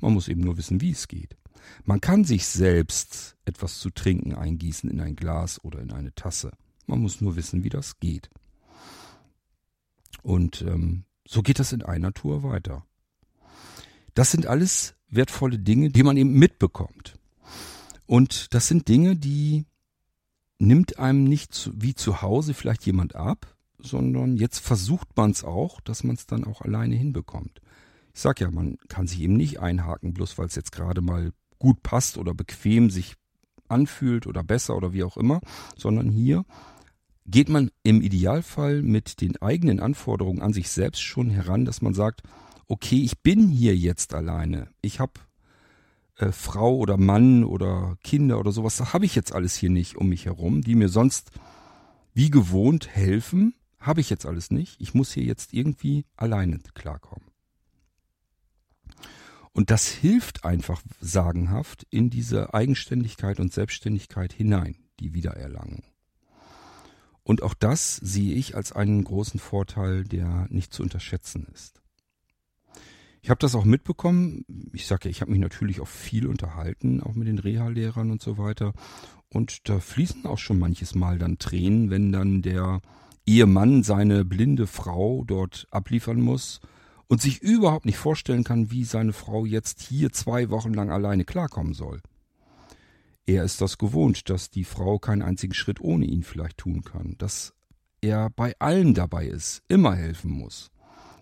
[0.00, 1.36] Man muss eben nur wissen, wie es geht.
[1.84, 6.50] Man kann sich selbst etwas zu trinken eingießen in ein Glas oder in eine Tasse.
[6.86, 8.28] Man muss nur wissen, wie das geht.
[10.22, 12.84] Und ähm, so geht das in einer Tour weiter.
[14.14, 17.18] Das sind alles wertvolle Dinge, die man eben mitbekommt.
[18.06, 19.66] Und das sind Dinge, die
[20.58, 25.44] nimmt einem nicht zu, wie zu Hause vielleicht jemand ab, sondern jetzt versucht man es
[25.44, 27.60] auch, dass man es dann auch alleine hinbekommt.
[28.14, 31.32] Ich sag ja, man kann sich eben nicht einhaken, bloß weil es jetzt gerade mal
[31.58, 33.14] gut passt oder bequem sich
[33.68, 35.40] anfühlt oder besser oder wie auch immer,
[35.76, 36.44] sondern hier
[37.26, 41.94] geht man im Idealfall mit den eigenen Anforderungen an sich selbst schon heran, dass man
[41.94, 42.22] sagt,
[42.66, 44.68] okay, ich bin hier jetzt alleine.
[44.80, 45.12] Ich habe
[46.16, 50.08] äh, Frau oder Mann oder Kinder oder sowas, habe ich jetzt alles hier nicht um
[50.08, 51.30] mich herum, die mir sonst
[52.14, 54.80] wie gewohnt helfen, habe ich jetzt alles nicht.
[54.80, 57.28] Ich muss hier jetzt irgendwie alleine klarkommen.
[59.52, 65.82] Und das hilft einfach sagenhaft in diese Eigenständigkeit und Selbstständigkeit hinein, die Wiedererlangung.
[67.24, 71.80] Und auch das sehe ich als einen großen Vorteil, der nicht zu unterschätzen ist.
[73.22, 74.44] Ich habe das auch mitbekommen.
[74.72, 78.20] Ich sage ja, ich habe mich natürlich auch viel unterhalten, auch mit den Reha-Lehrern und
[78.20, 78.72] so weiter.
[79.32, 82.80] Und da fließen auch schon manches Mal dann Tränen, wenn dann der
[83.24, 86.60] Ehemann seine blinde Frau dort abliefern muss
[87.06, 91.24] und sich überhaupt nicht vorstellen kann, wie seine Frau jetzt hier zwei Wochen lang alleine
[91.24, 92.00] klarkommen soll.
[93.26, 97.16] Er ist das gewohnt, dass die Frau keinen einzigen Schritt ohne ihn vielleicht tun kann,
[97.18, 97.54] dass
[98.00, 100.70] er bei allen dabei ist, immer helfen muss.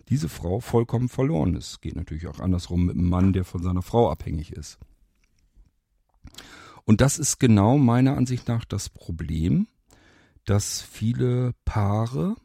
[0.09, 1.81] Diese Frau vollkommen verloren ist.
[1.81, 4.79] Geht natürlich auch andersrum mit einem Mann, der von seiner Frau abhängig ist.
[6.83, 9.67] Und das ist genau meiner Ansicht nach das Problem,
[10.45, 12.35] dass viele Paare,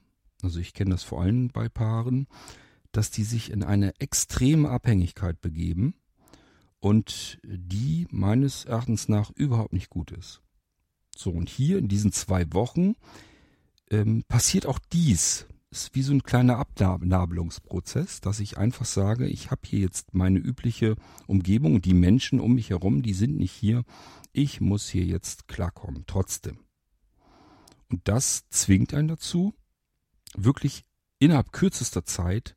[0.43, 2.27] also ich kenne das vor allem bei Paaren,
[2.93, 5.95] dass die sich in eine extreme Abhängigkeit begeben
[6.81, 10.43] und die meines Erachtens nach überhaupt nicht gut ist.
[11.17, 12.95] So, und hier in diesen zwei Wochen
[13.91, 15.47] ähm, passiert auch dies.
[15.71, 20.39] ist wie so ein kleiner Abnabelungsprozess, dass ich einfach sage, ich habe hier jetzt meine
[20.39, 20.97] übliche
[21.27, 23.85] Umgebung und die Menschen um mich herum, die sind nicht hier.
[24.33, 26.59] Ich muss hier jetzt klarkommen, trotzdem.
[27.89, 29.55] Und das zwingt einen dazu,
[30.37, 30.85] wirklich
[31.19, 32.57] innerhalb kürzester Zeit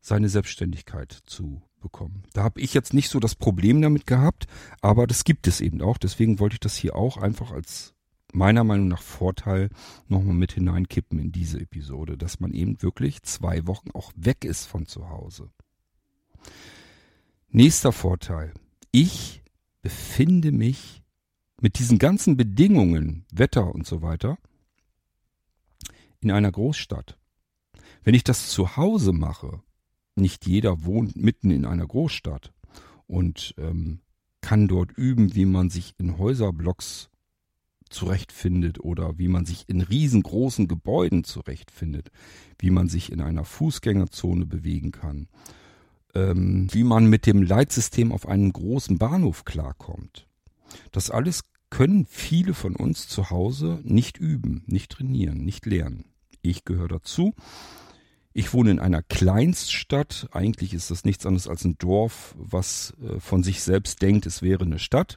[0.00, 2.24] seine Selbstständigkeit zu bekommen.
[2.32, 4.46] Da habe ich jetzt nicht so das Problem damit gehabt,
[4.80, 5.98] aber das gibt es eben auch.
[5.98, 7.94] Deswegen wollte ich das hier auch einfach als
[8.32, 9.68] meiner Meinung nach Vorteil
[10.08, 14.66] nochmal mit hineinkippen in diese Episode, dass man eben wirklich zwei Wochen auch weg ist
[14.66, 15.50] von zu Hause.
[17.50, 18.52] Nächster Vorteil.
[18.90, 19.42] Ich
[19.82, 21.02] befinde mich
[21.60, 24.38] mit diesen ganzen Bedingungen, Wetter und so weiter,
[26.20, 27.18] in einer Großstadt.
[28.02, 29.62] Wenn ich das zu Hause mache,
[30.16, 32.52] nicht jeder wohnt mitten in einer Großstadt
[33.06, 34.00] und ähm,
[34.40, 37.08] kann dort üben, wie man sich in Häuserblocks
[37.90, 42.10] zurechtfindet oder wie man sich in riesengroßen Gebäuden zurechtfindet,
[42.58, 45.28] wie man sich in einer Fußgängerzone bewegen kann,
[46.14, 50.26] ähm, wie man mit dem Leitsystem auf einen großen Bahnhof klarkommt.
[50.92, 56.04] Das alles können viele von uns zu Hause nicht üben, nicht trainieren, nicht lernen.
[56.42, 57.34] Ich gehöre dazu.
[58.36, 60.28] Ich wohne in einer Kleinststadt.
[60.32, 64.42] Eigentlich ist das nichts anderes als ein Dorf, was äh, von sich selbst denkt, es
[64.42, 65.16] wäre eine Stadt.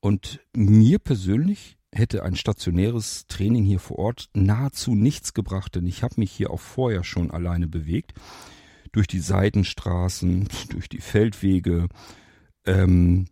[0.00, 6.02] Und mir persönlich hätte ein stationäres Training hier vor Ort nahezu nichts gebracht, denn ich
[6.02, 8.14] habe mich hier auch vorher schon alleine bewegt.
[8.90, 11.86] Durch die Seitenstraßen, durch die Feldwege.
[12.66, 13.26] Ähm,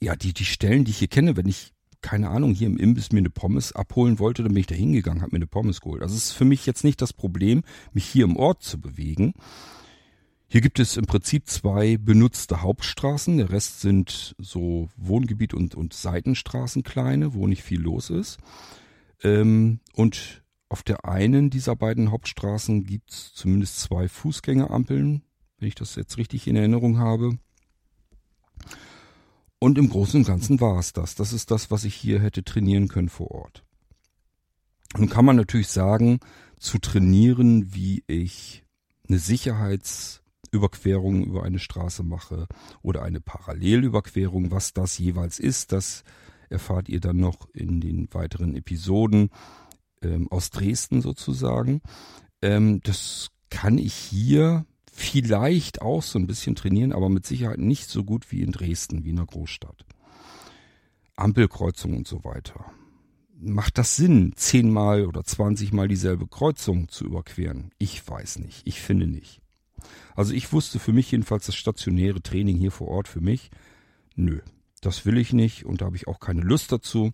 [0.00, 3.12] ja, die, die Stellen, die ich hier kenne, wenn ich keine Ahnung, hier im Imbiss
[3.12, 6.02] mir eine Pommes abholen wollte, dann bin ich da hingegangen, habe mir eine Pommes geholt.
[6.02, 9.34] Also es ist für mich jetzt nicht das Problem, mich hier im Ort zu bewegen.
[10.50, 13.36] Hier gibt es im Prinzip zwei benutzte Hauptstraßen.
[13.36, 18.38] Der Rest sind so Wohngebiet und, und Seitenstraßen kleine, wo nicht viel los ist.
[19.22, 25.22] Ähm, und auf der einen dieser beiden Hauptstraßen gibt es zumindest zwei Fußgängerampeln,
[25.58, 27.38] wenn ich das jetzt richtig in Erinnerung habe.
[29.58, 31.14] Und im Großen und Ganzen war es das.
[31.14, 33.64] Das ist das, was ich hier hätte trainieren können vor Ort.
[34.96, 36.20] Nun kann man natürlich sagen,
[36.58, 38.64] zu trainieren, wie ich
[39.08, 42.46] eine Sicherheitsüberquerung über eine Straße mache
[42.82, 46.04] oder eine Parallelüberquerung, was das jeweils ist, das
[46.50, 49.30] erfahrt ihr dann noch in den weiteren Episoden
[50.02, 51.82] ähm, aus Dresden sozusagen.
[52.42, 54.64] Ähm, das kann ich hier
[54.98, 59.04] vielleicht auch so ein bisschen trainieren, aber mit Sicherheit nicht so gut wie in Dresden,
[59.04, 59.86] wie in einer Großstadt.
[61.16, 62.64] Ampelkreuzung und so weiter.
[63.40, 67.70] Macht das Sinn, zehnmal oder zwanzigmal dieselbe Kreuzung zu überqueren?
[67.78, 68.62] Ich weiß nicht.
[68.64, 69.40] Ich finde nicht.
[70.16, 73.50] Also ich wusste für mich jedenfalls das stationäre Training hier vor Ort für mich,
[74.16, 74.40] nö,
[74.80, 77.12] das will ich nicht und da habe ich auch keine Lust dazu.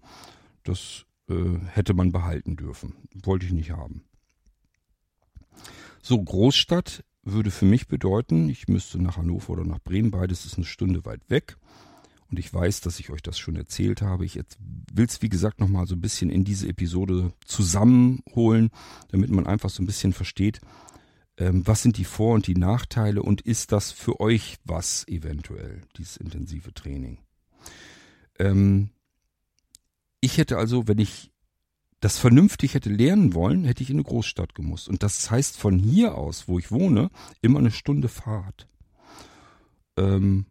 [0.62, 2.94] Das äh, hätte man behalten dürfen.
[3.22, 4.04] Wollte ich nicht haben.
[6.00, 10.56] So, Großstadt würde für mich bedeuten, ich müsste nach Hannover oder nach Bremen, beides ist
[10.56, 11.56] eine Stunde weit weg.
[12.30, 14.24] Und ich weiß, dass ich euch das schon erzählt habe.
[14.24, 14.40] Ich
[14.92, 18.70] will es, wie gesagt, nochmal so ein bisschen in diese Episode zusammenholen,
[19.08, 20.60] damit man einfach so ein bisschen versteht,
[21.36, 25.82] ähm, was sind die Vor- und die Nachteile und ist das für euch was eventuell,
[25.96, 27.18] dieses intensive Training.
[28.38, 28.90] Ähm,
[30.20, 31.33] ich hätte also, wenn ich
[32.04, 34.90] das vernünftig hätte lernen wollen, hätte ich in eine Großstadt gemusst.
[34.90, 37.08] Und das heißt von hier aus, wo ich wohne,
[37.40, 38.68] immer eine Stunde Fahrt.
[39.96, 40.44] Ähm,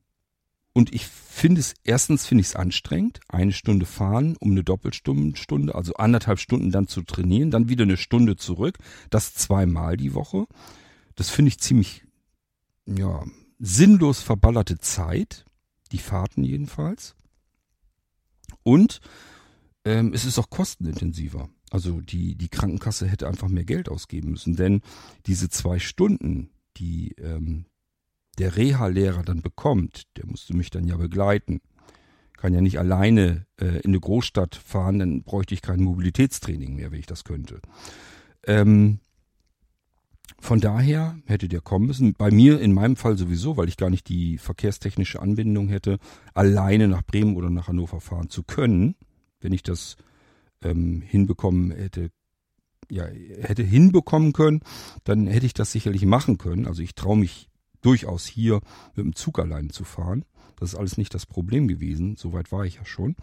[0.73, 5.75] und ich finde es, erstens finde ich es anstrengend, eine Stunde fahren, um eine Doppelstunde,
[5.75, 8.79] also anderthalb Stunden dann zu trainieren, dann wieder eine Stunde zurück,
[9.11, 10.47] das zweimal die Woche.
[11.13, 12.03] Das finde ich ziemlich,
[12.87, 13.23] ja,
[13.59, 15.45] sinnlos verballerte Zeit,
[15.91, 17.13] die Fahrten jedenfalls.
[18.63, 19.01] Und
[19.85, 21.49] ähm, es ist auch kostenintensiver.
[21.69, 24.81] Also die, die Krankenkasse hätte einfach mehr Geld ausgeben müssen, denn
[25.25, 27.65] diese zwei Stunden, die ähm,
[28.37, 31.61] der Reha-Lehrer dann bekommt, der musste mich dann ja begleiten.
[32.37, 36.91] Kann ja nicht alleine äh, in eine Großstadt fahren, dann bräuchte ich kein Mobilitätstraining mehr,
[36.91, 37.59] wenn ich das könnte.
[38.45, 38.99] Ähm,
[40.39, 42.13] von daher hätte der kommen müssen.
[42.13, 45.99] Bei mir in meinem Fall sowieso, weil ich gar nicht die verkehrstechnische Anbindung hätte,
[46.33, 48.95] alleine nach Bremen oder nach Hannover fahren zu können
[49.43, 49.97] wenn ich das
[50.63, 52.09] ähm, hinbekommen hätte,
[52.89, 54.61] ja, hätte hinbekommen können,
[55.03, 56.67] dann hätte ich das sicherlich machen können.
[56.67, 57.49] Also ich traue mich
[57.81, 58.61] durchaus hier
[58.95, 60.25] mit dem Zug allein zu fahren.
[60.59, 62.15] Das ist alles nicht das Problem gewesen.
[62.15, 63.15] Soweit war ich ja schon.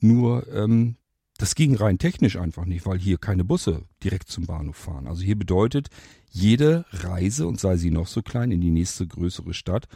[0.00, 0.96] Nur ähm,
[1.38, 5.06] das ging rein technisch einfach nicht, weil hier keine Busse direkt zum Bahnhof fahren.
[5.06, 5.88] Also hier bedeutet
[6.30, 9.86] jede Reise, und sei sie noch so klein, in die nächste größere Stadt,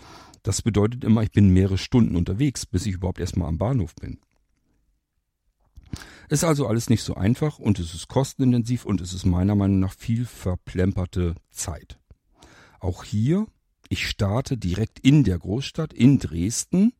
[0.42, 4.18] das bedeutet immer, ich bin mehrere Stunden unterwegs, bis ich überhaupt erstmal am Bahnhof bin.
[6.28, 9.80] Ist also alles nicht so einfach und es ist kostenintensiv und es ist meiner Meinung
[9.80, 11.98] nach viel verplemperte Zeit.
[12.78, 13.46] Auch hier,
[13.88, 16.92] ich starte direkt in der Großstadt, in Dresden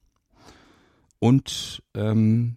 [1.21, 2.57] und ähm,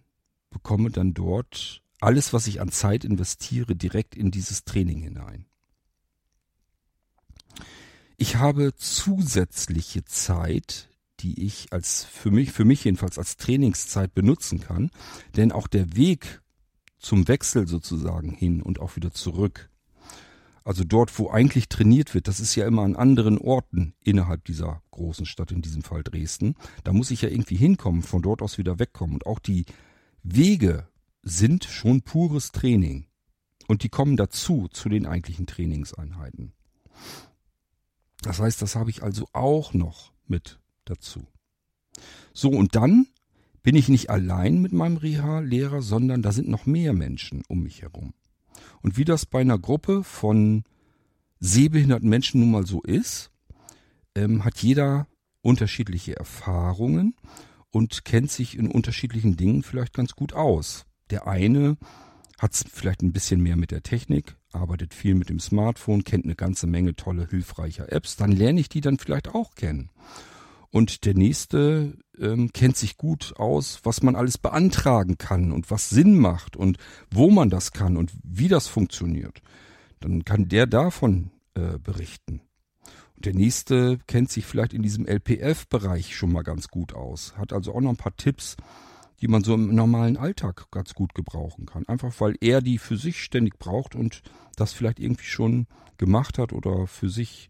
[0.50, 5.46] bekomme dann dort alles, was ich an Zeit investiere, direkt in dieses Training hinein.
[8.16, 10.88] Ich habe zusätzliche Zeit,
[11.24, 14.90] die ich als für mich, für mich jedenfalls als Trainingszeit benutzen kann,
[15.36, 16.42] denn auch der Weg
[16.98, 19.70] zum Wechsel sozusagen hin und auch wieder zurück.
[20.64, 24.82] Also dort, wo eigentlich trainiert wird, das ist ja immer an anderen Orten innerhalb dieser
[24.90, 26.56] großen Stadt, in diesem Fall Dresden.
[26.84, 29.14] Da muss ich ja irgendwie hinkommen, von dort aus wieder wegkommen.
[29.14, 29.64] Und auch die
[30.22, 30.88] Wege
[31.22, 33.06] sind schon pures Training.
[33.66, 36.52] Und die kommen dazu, zu den eigentlichen Trainingseinheiten.
[38.22, 41.26] Das heißt, das habe ich also auch noch mit dazu.
[42.32, 43.06] So, und dann
[43.62, 47.82] bin ich nicht allein mit meinem Reha-Lehrer, sondern da sind noch mehr Menschen um mich
[47.82, 48.12] herum.
[48.82, 50.64] Und wie das bei einer Gruppe von
[51.40, 53.30] sehbehinderten Menschen nun mal so ist,
[54.14, 55.06] ähm, hat jeder
[55.42, 57.14] unterschiedliche Erfahrungen
[57.70, 60.86] und kennt sich in unterschiedlichen Dingen vielleicht ganz gut aus.
[61.10, 61.76] Der eine
[62.38, 66.34] hat vielleicht ein bisschen mehr mit der Technik, arbeitet viel mit dem Smartphone, kennt eine
[66.34, 69.90] ganze Menge tolle, hilfreicher Apps, dann lerne ich die dann vielleicht auch kennen.
[70.74, 75.88] Und der nächste ähm, kennt sich gut aus, was man alles beantragen kann und was
[75.88, 76.78] Sinn macht und
[77.12, 79.40] wo man das kann und wie das funktioniert.
[80.00, 82.40] Dann kann der davon äh, berichten.
[83.14, 87.52] Und der nächste kennt sich vielleicht in diesem LPF-Bereich schon mal ganz gut aus, hat
[87.52, 88.56] also auch noch ein paar Tipps,
[89.20, 91.86] die man so im normalen Alltag ganz gut gebrauchen kann.
[91.86, 94.22] Einfach weil er die für sich ständig braucht und
[94.56, 95.68] das vielleicht irgendwie schon
[95.98, 97.48] gemacht hat oder für sich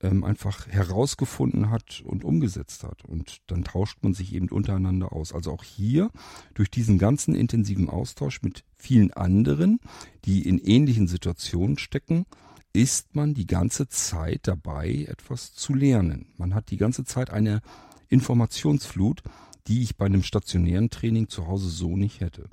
[0.00, 3.04] ähm, einfach herausgefunden hat und umgesetzt hat.
[3.04, 5.32] Und dann tauscht man sich eben untereinander aus.
[5.32, 6.10] Also auch hier
[6.54, 9.80] durch diesen ganzen intensiven Austausch mit vielen anderen,
[10.24, 12.26] die in ähnlichen Situationen stecken,
[12.72, 16.26] ist man die ganze Zeit dabei, etwas zu lernen.
[16.36, 17.60] Man hat die ganze Zeit eine
[18.08, 19.22] Informationsflut,
[19.66, 22.48] die ich bei einem stationären Training zu Hause so nicht hätte.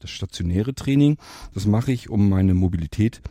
[0.00, 1.16] Das stationäre Training,
[1.54, 3.22] das mache ich, um meine Mobilität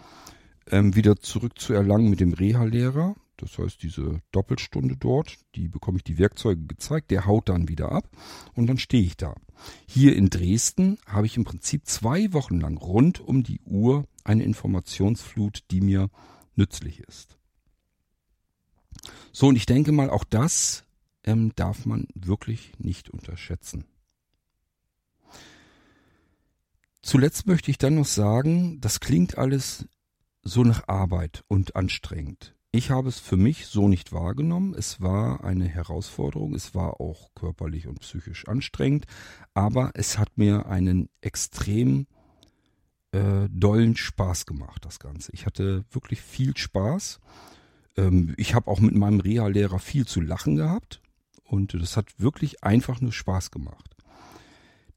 [0.71, 3.15] ähm, wieder zurückzuerlangen mit dem Reha-Lehrer.
[3.37, 7.91] Das heißt, diese Doppelstunde dort, die bekomme ich die Werkzeuge gezeigt, der haut dann wieder
[7.91, 8.09] ab
[8.53, 9.35] und dann stehe ich da.
[9.87, 14.43] Hier in Dresden habe ich im Prinzip zwei Wochen lang rund um die Uhr eine
[14.43, 16.09] Informationsflut, die mir
[16.55, 17.37] nützlich ist.
[19.31, 20.85] So, und ich denke mal, auch das
[21.23, 23.85] ähm, darf man wirklich nicht unterschätzen.
[27.01, 29.87] Zuletzt möchte ich dann noch sagen, das klingt alles
[30.41, 32.54] so nach Arbeit und anstrengend.
[32.75, 34.73] Ich habe es für mich so nicht wahrgenommen.
[34.77, 39.05] Es war eine Herausforderung, es war auch körperlich und psychisch anstrengend,
[39.53, 42.05] aber es hat mir einen extrem
[43.13, 45.31] äh, dollen Spaß gemacht, das Ganze.
[45.31, 47.21] Ich hatte wirklich viel Spaß.
[47.95, 51.01] Ähm, ich habe auch mit meinem Reha-Lehrer viel zu lachen gehabt
[51.45, 53.95] und das hat wirklich einfach nur Spaß gemacht.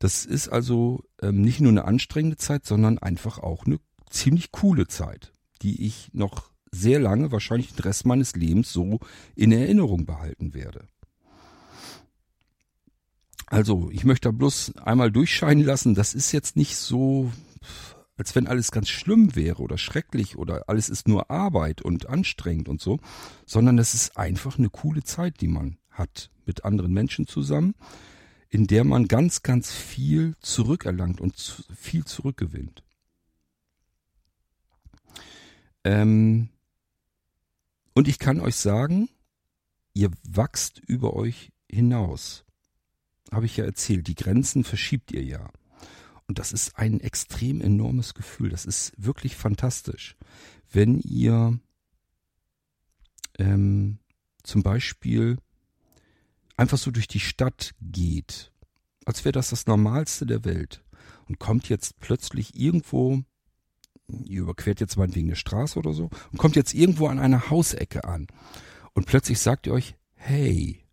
[0.00, 3.78] Das ist also ähm, nicht nur eine anstrengende Zeit, sondern einfach auch eine
[4.10, 9.00] ziemlich coole Zeit, die ich noch sehr lange, wahrscheinlich den Rest meines Lebens so
[9.34, 10.86] in Erinnerung behalten werde.
[13.46, 17.32] Also, ich möchte da bloß einmal durchscheinen lassen, das ist jetzt nicht so,
[18.18, 22.68] als wenn alles ganz schlimm wäre oder schrecklich oder alles ist nur Arbeit und anstrengend
[22.68, 22.98] und so,
[23.46, 27.74] sondern es ist einfach eine coole Zeit, die man hat mit anderen Menschen zusammen,
[28.50, 32.82] in der man ganz, ganz viel zurückerlangt und viel zurückgewinnt.
[35.84, 36.48] Ähm,
[37.98, 39.08] und ich kann euch sagen,
[39.92, 42.44] ihr wachst über euch hinaus.
[43.32, 45.50] Habe ich ja erzählt, die Grenzen verschiebt ihr ja.
[46.28, 48.50] Und das ist ein extrem enormes Gefühl.
[48.50, 50.14] Das ist wirklich fantastisch.
[50.70, 51.58] Wenn ihr
[53.36, 53.98] ähm,
[54.44, 55.38] zum Beispiel
[56.56, 58.52] einfach so durch die Stadt geht,
[59.06, 60.84] als wäre das das Normalste der Welt
[61.26, 63.24] und kommt jetzt plötzlich irgendwo
[64.24, 68.04] ihr überquert jetzt meinetwegen eine Straße oder so und kommt jetzt irgendwo an einer Hausecke
[68.04, 68.26] an.
[68.94, 70.84] Und plötzlich sagt ihr euch, hey,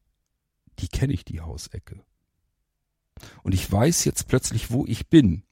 [0.80, 2.04] die kenne ich, die Hausecke.
[3.44, 5.44] Und ich weiß jetzt plötzlich, wo ich bin.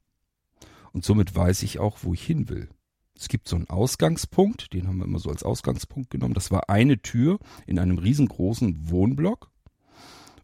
[0.91, 2.70] Und somit weiß ich auch, wo ich hin will.
[3.18, 6.34] Es gibt so einen Ausgangspunkt, den haben wir immer so als Ausgangspunkt genommen.
[6.34, 9.49] Das war eine Tür in einem riesengroßen Wohnblock.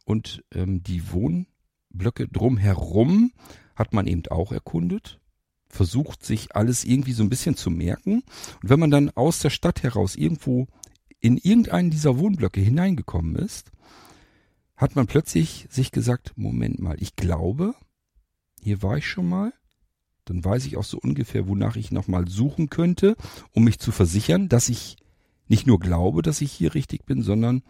[0.05, 3.33] Und ähm, die Wohnblöcke drumherum
[3.75, 5.18] hat man eben auch erkundet
[5.69, 8.23] versucht, sich alles irgendwie so ein bisschen zu merken.
[8.61, 10.67] Und wenn man dann aus der Stadt heraus irgendwo
[11.19, 13.71] in irgendeinen dieser Wohnblöcke hineingekommen ist,
[14.75, 17.75] hat man plötzlich sich gesagt, Moment mal, ich glaube,
[18.61, 19.53] hier war ich schon mal.
[20.25, 23.15] Dann weiß ich auch so ungefähr, wonach ich nochmal suchen könnte,
[23.51, 24.97] um mich zu versichern, dass ich
[25.47, 27.63] nicht nur glaube, dass ich hier richtig bin, sondern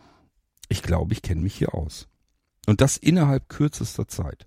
[0.68, 2.08] ich glaube, ich kenne mich hier aus.
[2.68, 4.46] Und das innerhalb kürzester Zeit.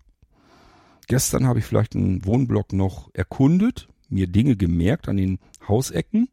[1.07, 6.29] Gestern habe ich vielleicht einen Wohnblock noch erkundet, mir Dinge gemerkt an den Hausecken.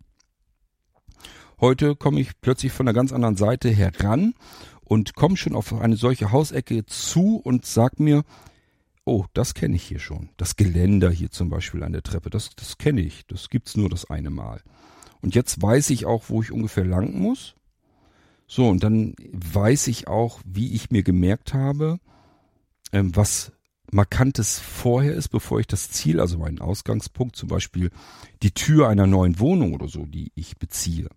[1.60, 4.34] Heute komme ich plötzlich von einer ganz anderen Seite heran
[4.82, 8.24] und komme schon auf eine solche Hausecke zu und sag mir,
[9.06, 10.30] oh, das kenne ich hier schon.
[10.38, 13.26] Das Geländer hier zum Beispiel an der Treppe, das, das kenne ich.
[13.28, 14.62] Das gibt's nur das eine Mal.
[15.22, 17.56] Und jetzt weiß ich auch, wo ich ungefähr lang muss.
[18.48, 22.00] So, und dann weiß ich auch, wie ich mir gemerkt habe,
[22.92, 23.52] ähm, was
[23.92, 27.90] Markantes vorher ist, bevor ich das Ziel, also meinen Ausgangspunkt, zum Beispiel
[28.44, 31.10] die Tür einer neuen Wohnung oder so, die ich beziehe,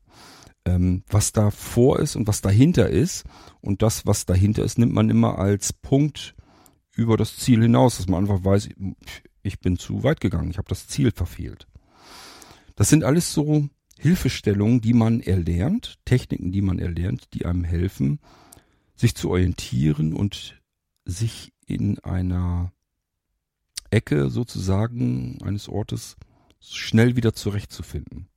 [0.65, 3.25] ähm, was da vor ist und was dahinter ist.
[3.61, 6.35] Und das, was dahinter ist, nimmt man immer als Punkt
[6.95, 8.69] über das Ziel hinaus, dass man einfach weiß,
[9.43, 11.67] ich bin zu weit gegangen, ich habe das Ziel verfehlt.
[12.77, 13.69] Das sind alles so
[13.99, 18.21] Hilfestellungen, die man erlernt, Techniken, die man erlernt, die einem helfen,
[18.97, 20.61] sich zu orientieren und
[21.05, 22.73] sich in einer
[23.91, 26.17] Ecke sozusagen eines Ortes
[26.61, 28.29] schnell wieder zurechtzufinden.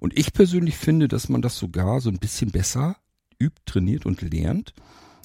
[0.00, 2.96] Und ich persönlich finde, dass man das sogar so ein bisschen besser
[3.38, 4.74] übt, trainiert und lernt,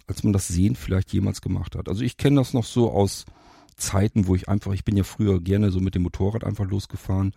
[0.08, 1.90] als man das Sehen vielleicht jemals gemacht hat.
[1.90, 3.26] Also ich kenne das noch so aus
[3.76, 7.34] Zeiten, wo ich einfach, ich bin ja früher gerne so mit dem Motorrad einfach losgefahren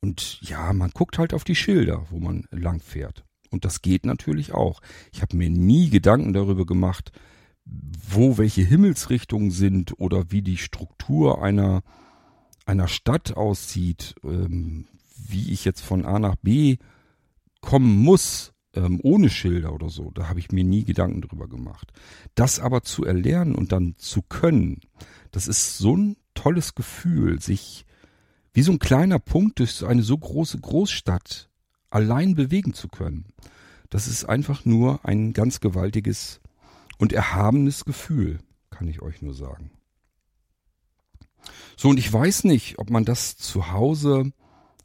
[0.00, 3.24] und ja, man guckt halt auf die Schilder, wo man lang fährt.
[3.50, 4.80] Und das geht natürlich auch.
[5.12, 7.12] Ich habe mir nie Gedanken darüber gemacht,
[7.66, 11.82] wo welche Himmelsrichtungen sind oder wie die Struktur einer,
[12.66, 14.86] einer Stadt aussieht, ähm,
[15.16, 16.76] wie ich jetzt von A nach B
[17.60, 20.10] kommen muss, ähm, ohne Schilder oder so.
[20.10, 21.92] Da habe ich mir nie Gedanken drüber gemacht.
[22.34, 24.80] Das aber zu erlernen und dann zu können,
[25.30, 27.86] das ist so ein tolles Gefühl, sich
[28.52, 31.48] wie so ein kleiner Punkt durch eine so große Großstadt
[31.90, 33.26] allein bewegen zu können.
[33.90, 36.40] Das ist einfach nur ein ganz gewaltiges
[36.98, 38.38] und erhabenes Gefühl,
[38.70, 39.70] kann ich euch nur sagen.
[41.76, 44.32] So, und ich weiß nicht, ob man das zu Hause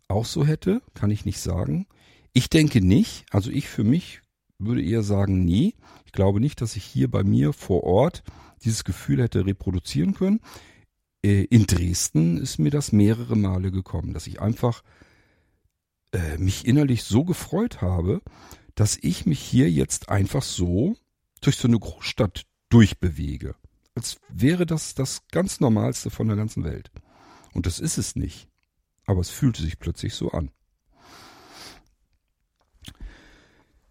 [0.07, 1.87] auch so hätte, kann ich nicht sagen.
[2.33, 4.21] Ich denke nicht, also ich für mich
[4.57, 5.75] würde eher sagen, nee.
[6.05, 8.23] Ich glaube nicht, dass ich hier bei mir vor Ort
[8.63, 10.41] dieses Gefühl hätte reproduzieren können.
[11.23, 14.83] Äh, in Dresden ist mir das mehrere Male gekommen, dass ich einfach
[16.11, 18.21] äh, mich innerlich so gefreut habe,
[18.75, 20.95] dass ich mich hier jetzt einfach so
[21.41, 23.55] durch so eine Großstadt durchbewege.
[23.95, 26.91] Als wäre das das ganz Normalste von der ganzen Welt.
[27.53, 28.47] Und das ist es nicht.
[29.05, 30.51] Aber es fühlte sich plötzlich so an.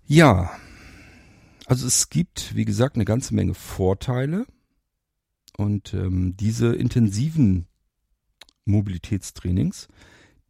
[0.07, 0.51] Ja,
[1.67, 4.47] also es gibt, wie gesagt, eine ganze Menge Vorteile.
[5.57, 7.67] Und ähm, diese intensiven
[8.65, 9.89] Mobilitätstrainings,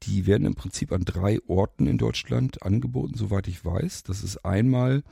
[0.03, 4.03] die werden im Prinzip an drei Orten in Deutschland angeboten, soweit ich weiß.
[4.03, 5.03] Das ist einmal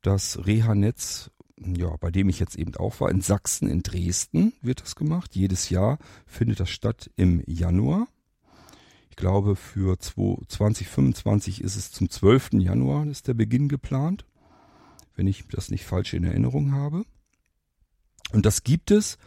[0.00, 1.30] das Reha-Netz,
[1.74, 5.34] ja, bei dem ich jetzt eben auch war, in Sachsen, in Dresden wird das gemacht.
[5.34, 8.08] Jedes Jahr findet das statt im Januar.
[9.10, 12.54] Ich glaube, für 2025 ist es zum 12.
[12.54, 14.24] Januar ist der Beginn geplant,
[15.14, 17.04] wenn ich das nicht falsch in Erinnerung habe.
[18.32, 19.18] Und das gibt es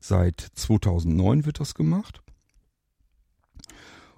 [0.00, 2.22] seit 2009 wird das gemacht.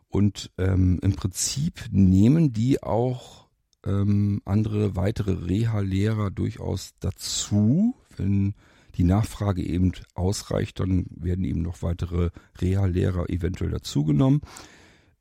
[0.08, 3.45] Und ähm, im Prinzip nehmen die auch
[3.86, 8.54] ähm, andere weitere Reha-Lehrer durchaus dazu, wenn
[8.96, 12.30] die Nachfrage eben ausreicht, dann werden eben noch weitere
[12.60, 14.40] Reha-Lehrer eventuell dazugenommen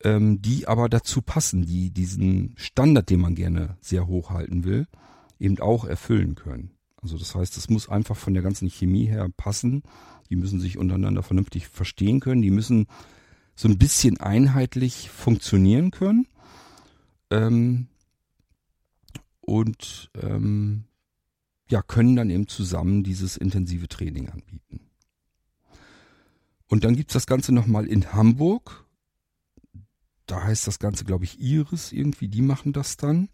[0.06, 4.88] ähm, die aber dazu passen, die diesen Standard, den man gerne sehr hoch halten will,
[5.40, 6.72] eben auch erfüllen können.
[7.02, 9.84] Also das heißt, es muss einfach von der ganzen Chemie her passen.
[10.30, 12.42] Die müssen sich untereinander vernünftig verstehen können.
[12.42, 12.88] Die müssen
[13.56, 16.28] so ein bisschen einheitlich funktionieren können.
[17.32, 17.88] Ähm,
[19.46, 20.86] und ähm,
[21.70, 24.82] ja, können dann eben zusammen dieses intensive Training anbieten.
[26.68, 28.86] Und dann gibt's das Ganze nochmal in Hamburg
[30.26, 33.30] da heißt das Ganze, glaube ich, Iris irgendwie, die machen das dann.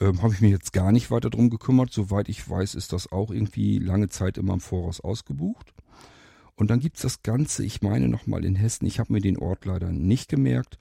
[0.00, 1.92] Ähm, Habe ich mir jetzt gar nicht weiter drum gekümmert.
[1.92, 5.74] Soweit ich weiß, ist das auch irgendwie lange Zeit immer im Voraus ausgebucht.
[6.54, 9.64] Und dann gibt's das Ganze, ich meine nochmal in Hessen, ich habe mir den Ort
[9.64, 10.78] leider nicht gemerkt.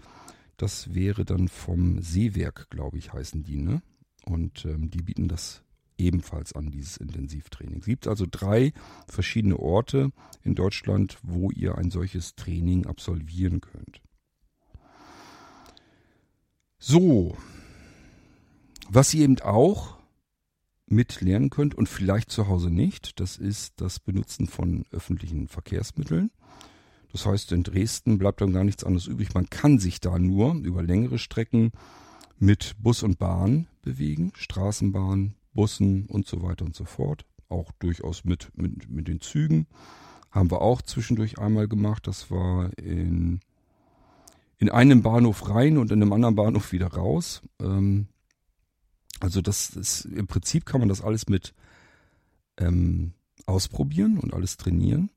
[0.58, 3.82] Das wäre dann vom Seewerk, glaube ich, heißen die, ne?
[4.26, 5.64] Und ähm, die bieten das
[5.98, 7.80] ebenfalls an, dieses Intensivtraining.
[7.80, 8.74] Es gibt also drei
[9.08, 10.12] verschiedene Orte
[10.44, 14.02] in Deutschland, wo ihr ein solches Training absolvieren könnt.
[16.80, 17.38] So,
[18.90, 20.00] was ihr eben auch
[20.88, 23.20] mit lernen könnt und vielleicht zu Hause nicht.
[23.20, 26.32] Das ist das Benutzen von öffentlichen Verkehrsmitteln.
[27.12, 29.34] Das heißt, in Dresden bleibt dann gar nichts anderes übrig.
[29.34, 31.72] Man kann sich da nur über längere Strecken
[32.38, 37.26] mit Bus und Bahn bewegen, Straßenbahn, Bussen und so weiter und so fort.
[37.48, 39.68] Auch durchaus mit, mit, mit den Zügen.
[40.32, 42.06] Haben wir auch zwischendurch einmal gemacht.
[42.06, 43.40] Das war in,
[44.58, 47.42] in einem Bahnhof rein und in einem anderen Bahnhof wieder raus.
[47.60, 48.08] Ähm,
[49.20, 51.54] also das ist, im Prinzip kann man das alles mit
[52.58, 53.14] ähm,
[53.46, 55.10] ausprobieren und alles trainieren.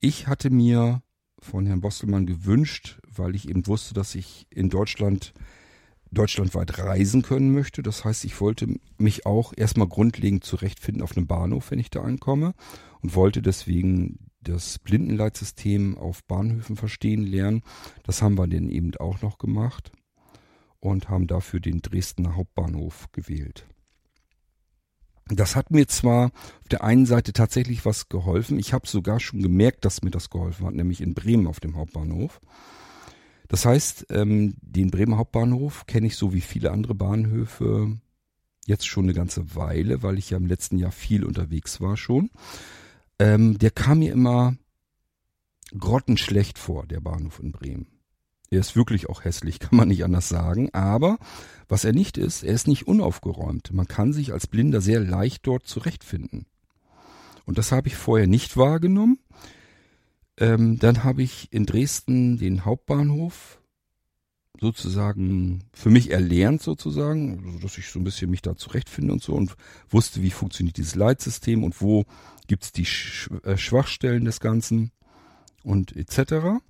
[0.00, 1.02] Ich hatte mir
[1.38, 5.34] von Herrn Bostelmann gewünscht, weil ich eben wusste, dass ich in Deutschland
[6.14, 7.82] deutschlandweit reisen können möchte.
[7.82, 12.02] Das heißt, ich wollte mich auch erstmal grundlegend zurechtfinden auf einem Bahnhof, wenn ich da
[12.02, 12.54] ankomme
[13.02, 17.62] und wollte deswegen das Blindenleitsystem auf Bahnhöfen verstehen lernen.
[18.04, 19.92] Das haben wir dann eben auch noch gemacht
[20.80, 23.66] und haben dafür den Dresdner Hauptbahnhof gewählt.
[25.28, 28.58] Das hat mir zwar auf der einen Seite tatsächlich was geholfen.
[28.58, 31.76] Ich habe sogar schon gemerkt, dass mir das geholfen hat, nämlich in Bremen auf dem
[31.76, 32.40] Hauptbahnhof.
[33.48, 37.98] Das heißt, ähm, den Bremer Hauptbahnhof kenne ich so wie viele andere Bahnhöfe
[38.66, 42.30] jetzt schon eine ganze Weile, weil ich ja im letzten Jahr viel unterwegs war schon.
[43.18, 44.56] Ähm, der kam mir immer
[45.78, 47.86] grottenschlecht vor, der Bahnhof in Bremen.
[48.50, 50.70] Er ist wirklich auch hässlich, kann man nicht anders sagen.
[50.72, 51.18] Aber
[51.68, 53.72] was er nicht ist, er ist nicht unaufgeräumt.
[53.72, 56.46] Man kann sich als Blinder sehr leicht dort zurechtfinden.
[57.44, 59.18] Und das habe ich vorher nicht wahrgenommen.
[60.38, 63.60] Ähm, dann habe ich in Dresden den Hauptbahnhof
[64.60, 69.22] sozusagen für mich erlernt sozusagen, also dass ich so ein bisschen mich da zurechtfinde und
[69.22, 69.54] so und
[69.90, 72.04] wusste, wie funktioniert dieses Leitsystem und wo
[72.46, 72.86] gibt's die
[73.42, 74.92] äh, Schwachstellen des Ganzen
[75.62, 76.60] und etc.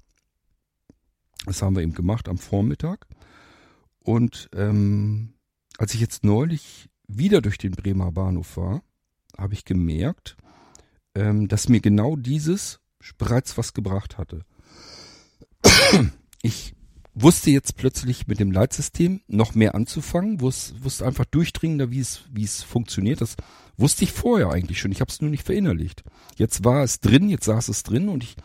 [1.46, 3.06] Das haben wir eben gemacht am Vormittag.
[4.00, 5.34] Und ähm,
[5.78, 8.82] als ich jetzt neulich wieder durch den Bremer Bahnhof war,
[9.36, 10.36] habe ich gemerkt,
[11.14, 12.80] ähm, dass mir genau dieses
[13.18, 14.44] bereits was gebracht hatte.
[16.42, 16.74] Ich
[17.14, 22.44] wusste jetzt plötzlich mit dem Leitsystem noch mehr anzufangen, wusste, einfach durchdringender, wie es, wie
[22.44, 23.20] es funktioniert.
[23.20, 23.36] Das
[23.76, 24.92] wusste ich vorher eigentlich schon.
[24.92, 26.02] Ich habe es nur nicht verinnerlicht.
[26.36, 28.36] Jetzt war es drin, jetzt saß es drin und ich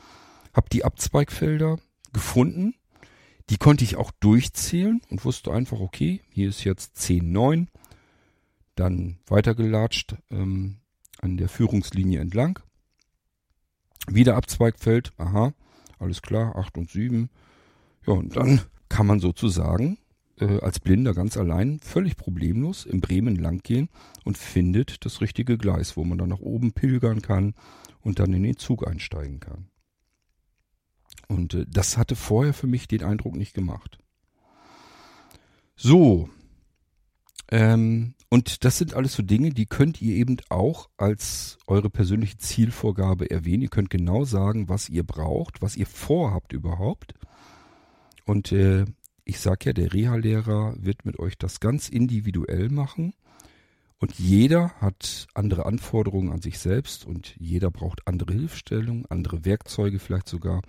[0.53, 1.77] habe die Abzweigfelder
[2.13, 2.75] gefunden.
[3.49, 7.67] Die konnte ich auch durchzählen und wusste einfach, okay, hier ist jetzt 10,9.
[8.75, 10.77] Dann weitergelatscht ähm,
[11.19, 12.59] an der Führungslinie entlang.
[14.07, 15.53] Wieder Abzweigfeld, aha,
[15.99, 17.29] alles klar, 8 und 7.
[18.07, 19.97] Ja, und dann kann man sozusagen
[20.39, 23.89] äh, als Blinder ganz allein völlig problemlos in Bremen langgehen
[24.23, 27.53] und findet das richtige Gleis, wo man dann nach oben pilgern kann
[28.01, 29.67] und dann in den Zug einsteigen kann.
[31.27, 33.99] Und äh, das hatte vorher für mich den Eindruck nicht gemacht.
[35.75, 36.29] So.
[37.51, 42.37] Ähm, und das sind alles so Dinge, die könnt ihr eben auch als eure persönliche
[42.37, 43.63] Zielvorgabe erwähnen.
[43.63, 47.15] Ihr könnt genau sagen, was ihr braucht, was ihr vorhabt überhaupt.
[48.25, 48.85] Und äh,
[49.25, 53.13] ich sag ja, der Reha-Lehrer wird mit euch das ganz individuell machen.
[53.97, 59.99] Und jeder hat andere Anforderungen an sich selbst und jeder braucht andere Hilfestellungen, andere Werkzeuge
[59.99, 60.61] vielleicht sogar.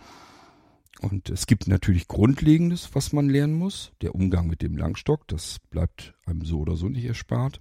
[1.00, 3.92] Und es gibt natürlich Grundlegendes, was man lernen muss.
[4.02, 7.60] Der Umgang mit dem Langstock, das bleibt einem so oder so nicht erspart.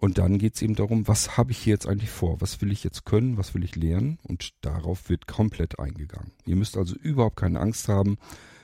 [0.00, 2.40] Und dann geht es eben darum, was habe ich hier jetzt eigentlich vor?
[2.40, 3.36] Was will ich jetzt können?
[3.36, 4.18] Was will ich lernen?
[4.24, 6.32] Und darauf wird komplett eingegangen.
[6.44, 8.18] Ihr müsst also überhaupt keine Angst haben,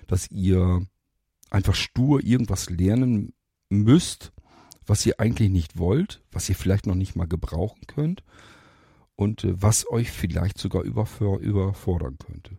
[0.08, 0.84] dass ihr
[1.48, 3.32] einfach stur irgendwas lernen
[3.68, 4.32] müsst,
[4.84, 8.24] was ihr eigentlich nicht wollt, was ihr vielleicht noch nicht mal gebrauchen könnt
[9.14, 12.58] und äh, was euch vielleicht sogar überfordern könnte.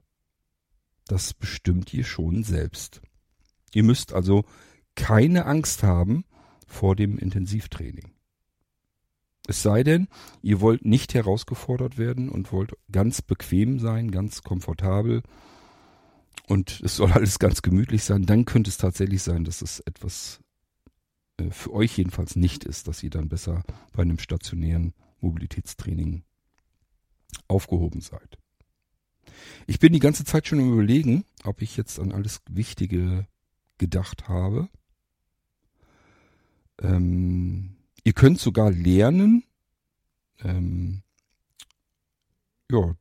[1.09, 3.01] Das bestimmt ihr schon selbst.
[3.73, 4.45] Ihr müsst also
[4.93, 6.23] keine Angst haben
[6.67, 8.11] vor dem Intensivtraining.
[9.47, 10.07] Es sei denn,
[10.43, 15.23] ihr wollt nicht herausgefordert werden und wollt ganz bequem sein, ganz komfortabel
[16.47, 20.41] und es soll alles ganz gemütlich sein, dann könnte es tatsächlich sein, dass es etwas
[21.37, 26.23] äh, für euch jedenfalls nicht ist, dass ihr dann besser bei einem stationären Mobilitätstraining
[27.47, 28.37] aufgehoben seid.
[29.67, 33.27] Ich bin die ganze Zeit schon im Überlegen, ob ich jetzt an alles Wichtige
[33.77, 34.69] gedacht habe.
[36.81, 39.43] Ähm, ihr könnt sogar lernen,
[40.43, 41.01] ähm,
[42.71, 42.95] ja,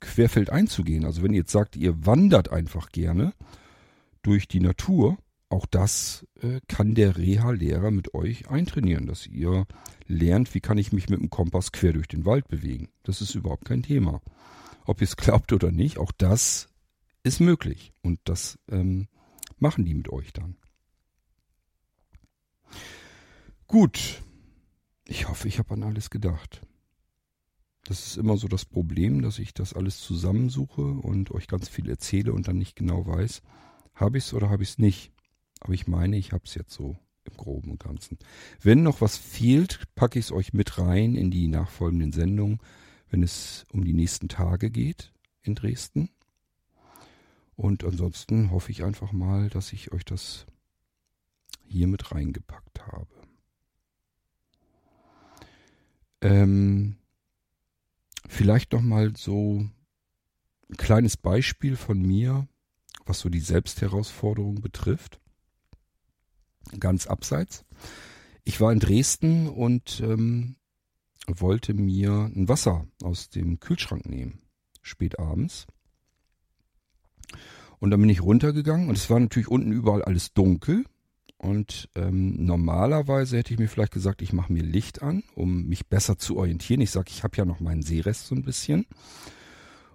[0.00, 1.04] querfeld einzugehen.
[1.04, 3.32] Also wenn ihr jetzt sagt, ihr wandert einfach gerne
[4.22, 5.18] durch die Natur,
[5.48, 9.66] auch das äh, kann der Reha-Lehrer mit euch eintrainieren, dass ihr
[10.06, 12.88] lernt, wie kann ich mich mit dem Kompass quer durch den Wald bewegen.
[13.04, 14.20] Das ist überhaupt kein Thema.
[14.84, 16.68] Ob ihr es glaubt oder nicht, auch das
[17.22, 17.92] ist möglich.
[18.02, 19.08] Und das ähm,
[19.58, 20.56] machen die mit euch dann.
[23.66, 24.22] Gut.
[25.06, 26.62] Ich hoffe, ich habe an alles gedacht.
[27.84, 31.88] Das ist immer so das Problem, dass ich das alles zusammensuche und euch ganz viel
[31.90, 33.42] erzähle und dann nicht genau weiß,
[33.94, 35.12] habe ich es oder habe ich es nicht.
[35.60, 38.18] Aber ich meine, ich habe es jetzt so im groben und ganzen.
[38.60, 42.60] Wenn noch was fehlt, packe ich es euch mit rein in die nachfolgenden Sendungen,
[43.14, 45.12] wenn es um die nächsten Tage geht
[45.42, 46.10] in Dresden.
[47.54, 50.46] Und ansonsten hoffe ich einfach mal, dass ich euch das
[51.64, 53.06] hier mit reingepackt habe.
[56.22, 56.96] Ähm,
[58.26, 59.60] vielleicht noch mal so
[60.68, 62.48] ein kleines Beispiel von mir,
[63.06, 65.20] was so die Selbstherausforderung betrifft.
[66.80, 67.64] Ganz abseits.
[68.42, 70.56] Ich war in Dresden und ähm,
[71.26, 74.40] wollte mir ein Wasser aus dem Kühlschrank nehmen,
[74.82, 75.66] spät abends.
[77.78, 80.84] Und dann bin ich runtergegangen und es war natürlich unten überall alles dunkel.
[81.36, 85.86] Und ähm, normalerweise hätte ich mir vielleicht gesagt, ich mache mir Licht an, um mich
[85.86, 86.80] besser zu orientieren.
[86.80, 88.86] Ich sage, ich habe ja noch meinen Seerest so ein bisschen.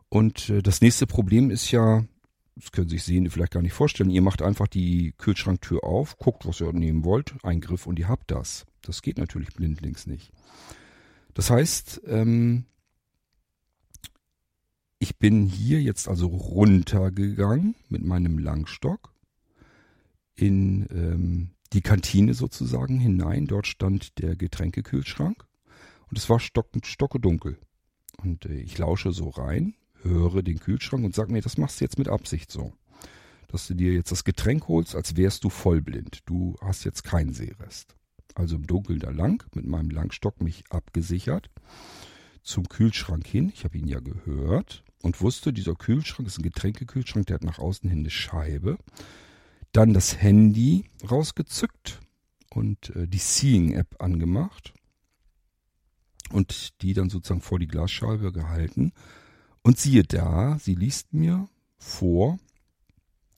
[0.10, 2.06] Und äh, das nächste Problem ist ja,
[2.56, 6.46] das können sich Sehende vielleicht gar nicht vorstellen, ihr macht einfach die Kühlschranktür auf, guckt,
[6.46, 8.66] was ihr nehmen wollt, Eingriff und ihr habt das.
[8.82, 10.32] Das geht natürlich blindlings nicht.
[11.34, 12.66] Das heißt, ähm,
[15.00, 19.14] ich bin hier jetzt also runtergegangen mit meinem Langstock
[20.36, 23.48] in ähm, die Kantine sozusagen hinein.
[23.48, 25.46] Dort stand der Getränkekühlschrank
[26.10, 27.58] und es war stock, stockedunkel.
[28.18, 31.86] Und äh, ich lausche so rein, höre den Kühlschrank und sag mir, das machst du
[31.86, 32.74] jetzt mit Absicht so.
[33.48, 36.20] Dass du dir jetzt das Getränk holst, als wärst du vollblind.
[36.26, 37.96] Du hast jetzt keinen Seerest.
[38.40, 41.50] Also im Dunkeln da lang, mit meinem Langstock mich abgesichert,
[42.42, 43.52] zum Kühlschrank hin.
[43.54, 47.60] Ich habe ihn ja gehört und wusste, dieser Kühlschrank ist ein Getränkekühlschrank, der hat nach
[47.60, 48.78] außen hin eine Scheibe.
[49.74, 52.00] Dann das Handy rausgezückt
[52.50, 54.74] und äh, die Seeing-App angemacht
[56.32, 58.94] und die dann sozusagen vor die Glasscheibe gehalten.
[59.64, 62.40] Und siehe da, sie liest mir vor,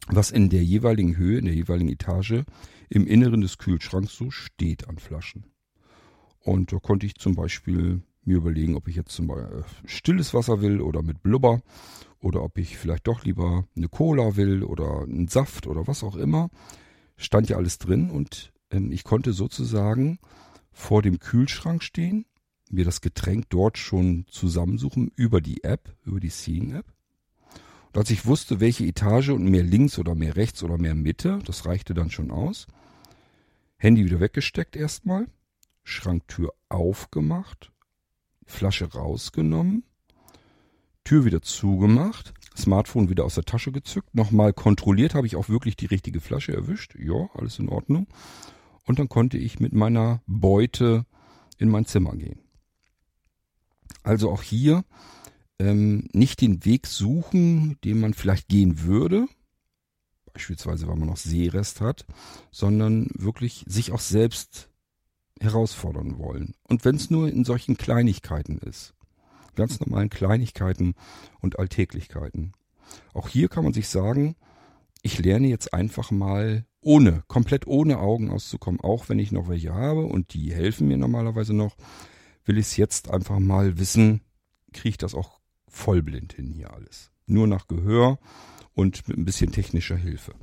[0.05, 2.43] was in der jeweiligen Höhe, in der jeweiligen Etage
[2.91, 5.45] im Inneren des Kühlschranks so steht an Flaschen.
[6.39, 10.33] Und da konnte ich zum Beispiel mir überlegen, ob ich jetzt zum Beispiel äh, stilles
[10.33, 11.61] Wasser will oder mit Blubber
[12.19, 16.17] oder ob ich vielleicht doch lieber eine Cola will oder einen Saft oder was auch
[16.17, 16.49] immer.
[17.15, 20.19] Stand ja alles drin und ähm, ich konnte sozusagen
[20.73, 22.25] vor dem Kühlschrank stehen,
[22.69, 26.91] mir das Getränk dort schon zusammensuchen über die App, über die Seeing App.
[27.87, 31.39] Und als ich wusste, welche Etage und mehr links oder mehr rechts oder mehr Mitte,
[31.45, 32.67] das reichte dann schon aus.
[33.81, 35.25] Handy wieder weggesteckt erstmal,
[35.83, 37.71] Schranktür aufgemacht,
[38.45, 39.85] Flasche rausgenommen,
[41.03, 45.77] Tür wieder zugemacht, Smartphone wieder aus der Tasche gezückt, nochmal kontrolliert, habe ich auch wirklich
[45.77, 46.93] die richtige Flasche erwischt.
[46.99, 48.05] Ja, alles in Ordnung.
[48.85, 51.07] Und dann konnte ich mit meiner Beute
[51.57, 52.39] in mein Zimmer gehen.
[54.03, 54.83] Also auch hier
[55.57, 59.25] ähm, nicht den Weg suchen, den man vielleicht gehen würde,
[60.33, 62.05] beispielsweise weil man noch Seerest hat,
[62.51, 64.69] sondern wirklich sich auch selbst
[65.39, 66.55] herausfordern wollen.
[66.67, 68.93] Und wenn es nur in solchen Kleinigkeiten ist
[69.55, 70.95] ganz normalen Kleinigkeiten
[71.39, 72.53] und Alltäglichkeiten.
[73.13, 74.35] Auch hier kann man sich sagen,
[75.01, 79.73] ich lerne jetzt einfach mal ohne, komplett ohne Augen auszukommen, auch wenn ich noch welche
[79.73, 81.75] habe und die helfen mir normalerweise noch,
[82.45, 84.21] will ich es jetzt einfach mal wissen,
[84.73, 87.11] kriege ich das auch vollblind hin hier alles.
[87.25, 88.19] Nur nach Gehör
[88.81, 90.33] und mit ein bisschen technischer Hilfe.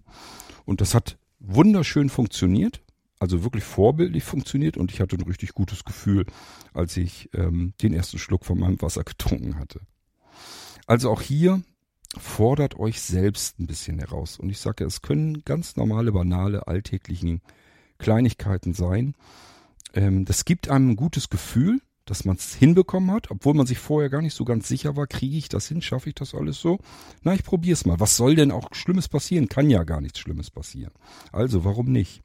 [0.65, 2.81] Und das hat wunderschön funktioniert
[3.21, 6.25] also wirklich vorbildlich funktioniert und ich hatte ein richtig gutes Gefühl,
[6.73, 9.81] als ich ähm, den ersten Schluck von meinem Wasser getrunken hatte.
[10.87, 11.63] Also auch hier
[12.17, 14.39] fordert euch selbst ein bisschen heraus.
[14.39, 17.43] Und ich sage, es können ganz normale, banale, alltäglichen
[17.99, 19.15] Kleinigkeiten sein.
[19.95, 21.81] Ähm, das gibt einem ein gutes Gefühl,
[22.11, 25.07] dass man es hinbekommen hat, obwohl man sich vorher gar nicht so ganz sicher war,
[25.07, 26.79] kriege ich das hin, schaffe ich das alles so?
[27.23, 28.01] Na, ich probiere es mal.
[28.01, 29.49] Was soll denn auch Schlimmes passieren?
[29.49, 30.93] Kann ja gar nichts Schlimmes passieren.
[31.33, 32.23] Also, warum nicht?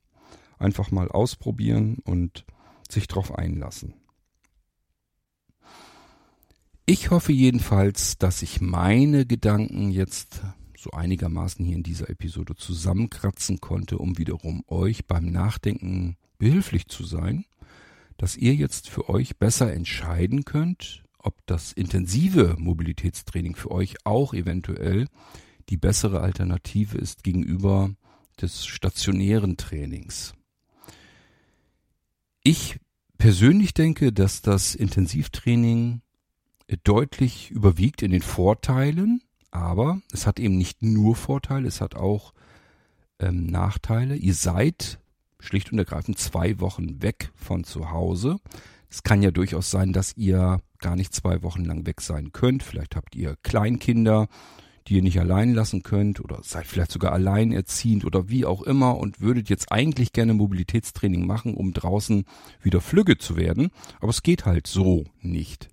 [0.63, 2.45] einfach mal ausprobieren und
[2.89, 3.93] sich drauf einlassen.
[6.85, 10.41] Ich hoffe jedenfalls, dass ich meine Gedanken jetzt
[10.77, 17.05] so einigermaßen hier in dieser Episode zusammenkratzen konnte, um wiederum euch beim Nachdenken behilflich zu
[17.05, 17.45] sein,
[18.17, 24.33] dass ihr jetzt für euch besser entscheiden könnt, ob das intensive Mobilitätstraining für euch auch
[24.33, 25.07] eventuell
[25.69, 27.91] die bessere Alternative ist gegenüber
[28.41, 30.33] des stationären Trainings.
[32.43, 32.79] Ich
[33.17, 36.01] persönlich denke, dass das Intensivtraining
[36.83, 42.33] deutlich überwiegt in den Vorteilen, aber es hat eben nicht nur Vorteile, es hat auch
[43.19, 44.15] ähm, Nachteile.
[44.15, 44.99] Ihr seid
[45.43, 48.37] schlicht und ergreifend zwei Wochen weg von zu Hause.
[48.89, 52.63] Es kann ja durchaus sein, dass ihr gar nicht zwei Wochen lang weg sein könnt.
[52.63, 54.27] Vielleicht habt ihr Kleinkinder,
[54.87, 58.97] die ihr nicht allein lassen könnt oder seid vielleicht sogar alleinerziehend oder wie auch immer
[58.97, 62.25] und würdet jetzt eigentlich gerne Mobilitätstraining machen, um draußen
[62.61, 63.69] wieder flügge zu werden.
[63.99, 65.69] Aber es geht halt so nicht.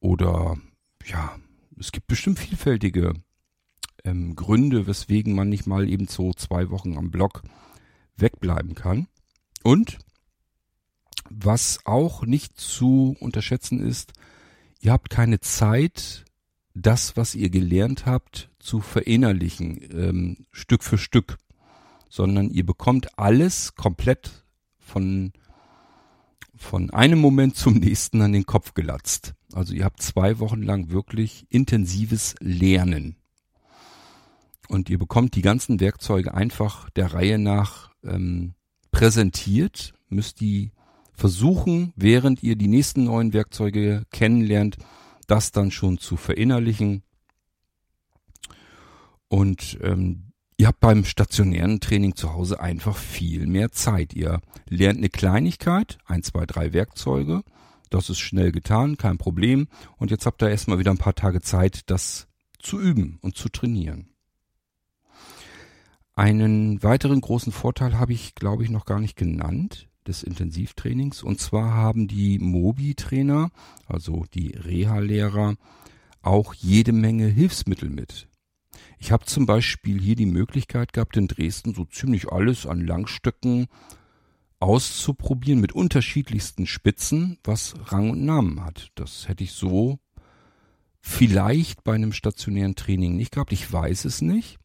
[0.00, 0.56] Oder
[1.04, 1.36] ja,
[1.78, 3.12] es gibt bestimmt vielfältige
[4.04, 7.42] ähm, Gründe, weswegen man nicht mal eben so zwei Wochen am Block
[8.16, 9.08] wegbleiben kann.
[9.62, 9.98] Und
[11.30, 14.12] was auch nicht zu unterschätzen ist,
[14.80, 16.24] ihr habt keine Zeit,
[16.74, 21.38] das, was ihr gelernt habt, zu verinnerlichen, ähm, Stück für Stück,
[22.08, 24.44] sondern ihr bekommt alles komplett
[24.78, 25.32] von,
[26.54, 29.34] von einem Moment zum nächsten an den Kopf gelatzt.
[29.52, 33.16] Also ihr habt zwei Wochen lang wirklich intensives Lernen.
[34.68, 38.54] Und ihr bekommt die ganzen Werkzeuge einfach der Reihe nach ähm,
[38.90, 40.72] präsentiert, müsst die
[41.12, 44.76] versuchen, während ihr die nächsten neuen Werkzeuge kennenlernt,
[45.26, 47.02] das dann schon zu verinnerlichen.
[49.28, 54.14] Und ähm, ihr habt beim stationären Training zu Hause einfach viel mehr Zeit.
[54.14, 57.42] Ihr lernt eine Kleinigkeit, ein, zwei, drei Werkzeuge.
[57.90, 59.68] Das ist schnell getan, kein Problem.
[59.96, 63.48] Und jetzt habt ihr erstmal wieder ein paar Tage Zeit, das zu üben und zu
[63.48, 64.15] trainieren.
[66.16, 71.22] Einen weiteren großen Vorteil habe ich, glaube ich, noch gar nicht genannt des Intensivtrainings.
[71.22, 73.50] Und zwar haben die Mobi-Trainer,
[73.86, 75.56] also die Reha-Lehrer,
[76.22, 78.28] auch jede Menge Hilfsmittel mit.
[78.98, 83.66] Ich habe zum Beispiel hier die Möglichkeit gehabt, in Dresden so ziemlich alles an Langstöcken
[84.58, 88.90] auszuprobieren mit unterschiedlichsten Spitzen, was Rang und Namen hat.
[88.94, 89.98] Das hätte ich so
[91.02, 93.52] vielleicht bei einem stationären Training nicht gehabt.
[93.52, 94.58] Ich weiß es nicht.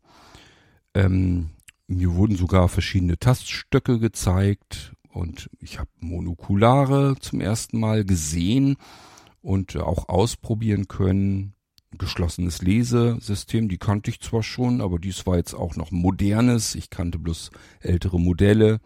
[0.93, 1.51] Ähm,
[1.87, 8.77] mir wurden sogar verschiedene Taststöcke gezeigt und ich habe Monokulare zum ersten Mal gesehen
[9.41, 11.53] und auch ausprobieren können.
[11.97, 16.75] Geschlossenes Lesesystem, die kannte ich zwar schon, aber dies war jetzt auch noch modernes.
[16.75, 18.79] Ich kannte bloß ältere Modelle.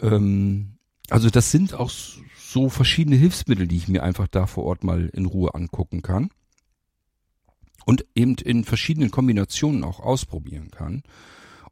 [0.00, 0.78] Ähm,
[1.10, 5.10] also das sind auch so verschiedene Hilfsmittel, die ich mir einfach da vor Ort mal
[5.12, 6.30] in Ruhe angucken kann.
[7.84, 11.02] Und eben in verschiedenen Kombinationen auch ausprobieren kann.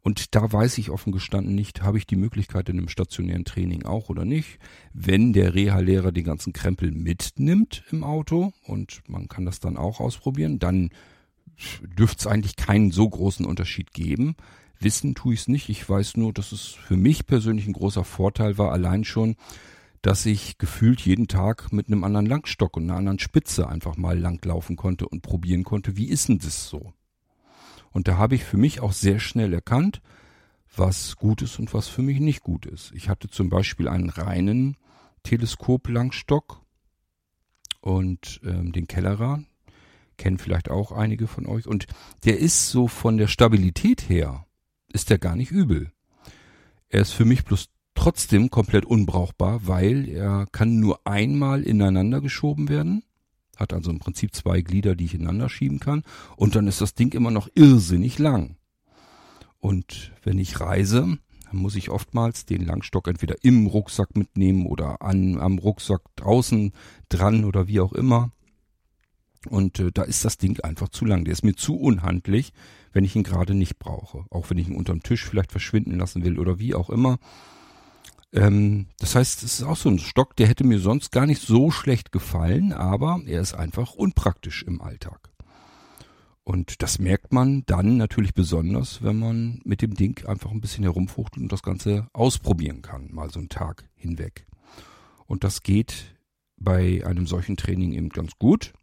[0.03, 3.83] Und da weiß ich offen gestanden nicht, habe ich die Möglichkeit in einem stationären Training
[3.85, 4.57] auch oder nicht.
[4.93, 9.99] Wenn der Reha-Lehrer den ganzen Krempel mitnimmt im Auto und man kann das dann auch
[9.99, 10.89] ausprobieren, dann
[11.81, 14.35] dürfte es eigentlich keinen so großen Unterschied geben.
[14.79, 15.69] Wissen tue ich es nicht.
[15.69, 19.35] Ich weiß nur, dass es für mich persönlich ein großer Vorteil war, allein schon,
[20.01, 24.17] dass ich gefühlt jeden Tag mit einem anderen Langstock und einer anderen Spitze einfach mal
[24.17, 26.93] langlaufen konnte und probieren konnte, wie ist denn das so?
[27.91, 30.01] Und da habe ich für mich auch sehr schnell erkannt,
[30.75, 32.91] was gut ist und was für mich nicht gut ist.
[32.95, 34.77] Ich hatte zum Beispiel einen reinen
[35.23, 36.61] Teleskop-Langstock
[37.81, 39.43] und ähm, den Kellerer,
[40.17, 41.67] kennen vielleicht auch einige von euch.
[41.67, 41.87] Und
[42.25, 44.45] der ist so von der Stabilität her,
[44.93, 45.91] ist der gar nicht übel.
[46.89, 47.69] Er ist für mich bloß
[48.01, 53.03] trotzdem komplett unbrauchbar, weil er kann nur einmal ineinander geschoben werden
[53.61, 56.03] hat also im Prinzip zwei Glieder, die ich ineinander schieben kann.
[56.35, 58.57] Und dann ist das Ding immer noch irrsinnig lang.
[59.59, 65.01] Und wenn ich reise, dann muss ich oftmals den Langstock entweder im Rucksack mitnehmen oder
[65.01, 66.73] an, am Rucksack draußen
[67.07, 68.31] dran oder wie auch immer.
[69.49, 71.23] Und äh, da ist das Ding einfach zu lang.
[71.23, 72.53] Der ist mir zu unhandlich,
[72.93, 74.25] wenn ich ihn gerade nicht brauche.
[74.29, 77.19] Auch wenn ich ihn unterm Tisch vielleicht verschwinden lassen will oder wie auch immer.
[78.33, 81.41] Ähm, das heißt, es ist auch so ein Stock, der hätte mir sonst gar nicht
[81.41, 85.31] so schlecht gefallen, aber er ist einfach unpraktisch im Alltag.
[86.43, 90.83] Und das merkt man dann natürlich besonders, wenn man mit dem Ding einfach ein bisschen
[90.83, 94.47] herumfuchtelt und das Ganze ausprobieren kann, mal so einen Tag hinweg.
[95.27, 96.15] Und das geht
[96.57, 98.73] bei einem solchen Training eben ganz gut,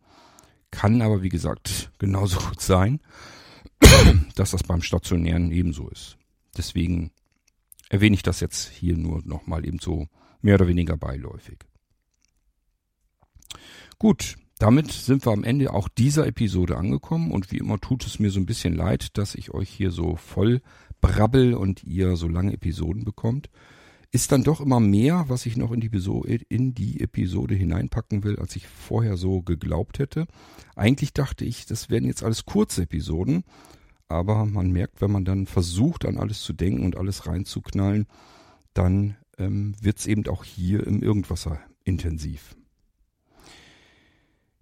[0.71, 3.01] kann aber wie gesagt genauso gut sein,
[4.35, 6.17] dass das beim Stationären ebenso ist.
[6.57, 7.11] Deswegen
[7.89, 10.07] erwähne ich das jetzt hier nur nochmal eben so
[10.41, 11.59] mehr oder weniger beiläufig.
[13.99, 18.19] Gut, damit sind wir am Ende auch dieser Episode angekommen und wie immer tut es
[18.19, 20.61] mir so ein bisschen leid, dass ich euch hier so voll
[21.01, 23.51] brabbel und ihr so lange Episoden bekommt.
[24.11, 28.25] Ist dann doch immer mehr, was ich noch in die, Episode, in die Episode hineinpacken
[28.25, 30.27] will, als ich vorher so geglaubt hätte.
[30.75, 33.45] Eigentlich dachte ich, das werden jetzt alles kurze Episoden,
[34.09, 38.07] aber man merkt, wenn man dann versucht, an alles zu denken und alles reinzuknallen,
[38.75, 42.57] dann ähm, wird es eben auch hier im Irgendwasser intensiv.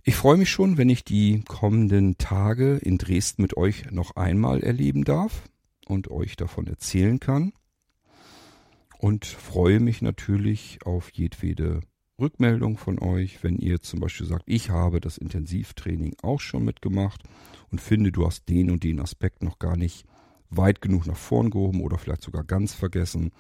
[0.02, 4.62] Ich freue mich schon, wenn ich die kommenden Tage in Dresden mit euch noch einmal
[4.62, 5.48] erleben darf
[5.86, 7.52] und euch davon erzählen kann.
[8.98, 11.81] Und freue mich natürlich auf jedwede
[12.18, 17.23] Rückmeldung von euch, wenn ihr zum Beispiel sagt, ich habe das Intensivtraining auch schon mitgemacht
[17.70, 20.06] und finde, du hast den und den Aspekt noch gar nicht
[20.51, 23.32] weit genug nach vorn gehoben oder vielleicht sogar ganz vergessen.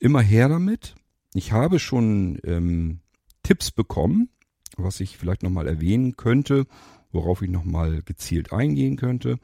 [0.00, 0.94] Immer her damit.
[1.34, 3.00] Ich habe schon ähm,
[3.42, 4.28] Tipps bekommen,
[4.76, 6.66] was ich vielleicht nochmal erwähnen könnte,
[7.12, 9.38] worauf ich nochmal gezielt eingehen könnte.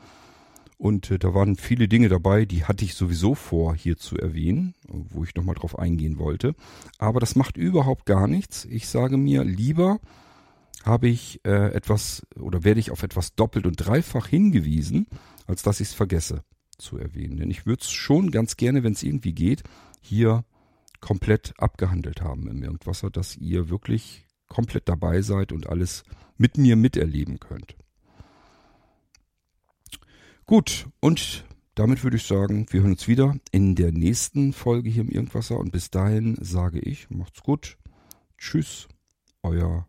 [0.76, 4.74] Und äh, da waren viele Dinge dabei, die hatte ich sowieso vor, hier zu erwähnen,
[4.88, 6.54] wo ich nochmal drauf eingehen wollte.
[6.98, 8.64] Aber das macht überhaupt gar nichts.
[8.66, 10.00] Ich sage mir, lieber
[10.84, 15.06] habe ich äh, etwas oder werde ich auf etwas doppelt und dreifach hingewiesen,
[15.46, 16.44] als dass ich es vergesse
[16.78, 17.38] zu erwähnen.
[17.38, 19.62] Denn ich würde es schon ganz gerne, wenn es irgendwie geht,
[20.00, 20.44] hier
[21.00, 26.04] komplett abgehandelt haben im Irgendwasser, dass ihr wirklich komplett dabei seid und alles
[26.36, 27.76] mit mir miterleben könnt.
[30.46, 31.44] Gut, und
[31.74, 35.58] damit würde ich sagen, wir hören uns wieder in der nächsten Folge hier im Irgendwasser.
[35.58, 37.78] Und bis dahin sage ich, macht's gut.
[38.36, 38.86] Tschüss,
[39.42, 39.88] euer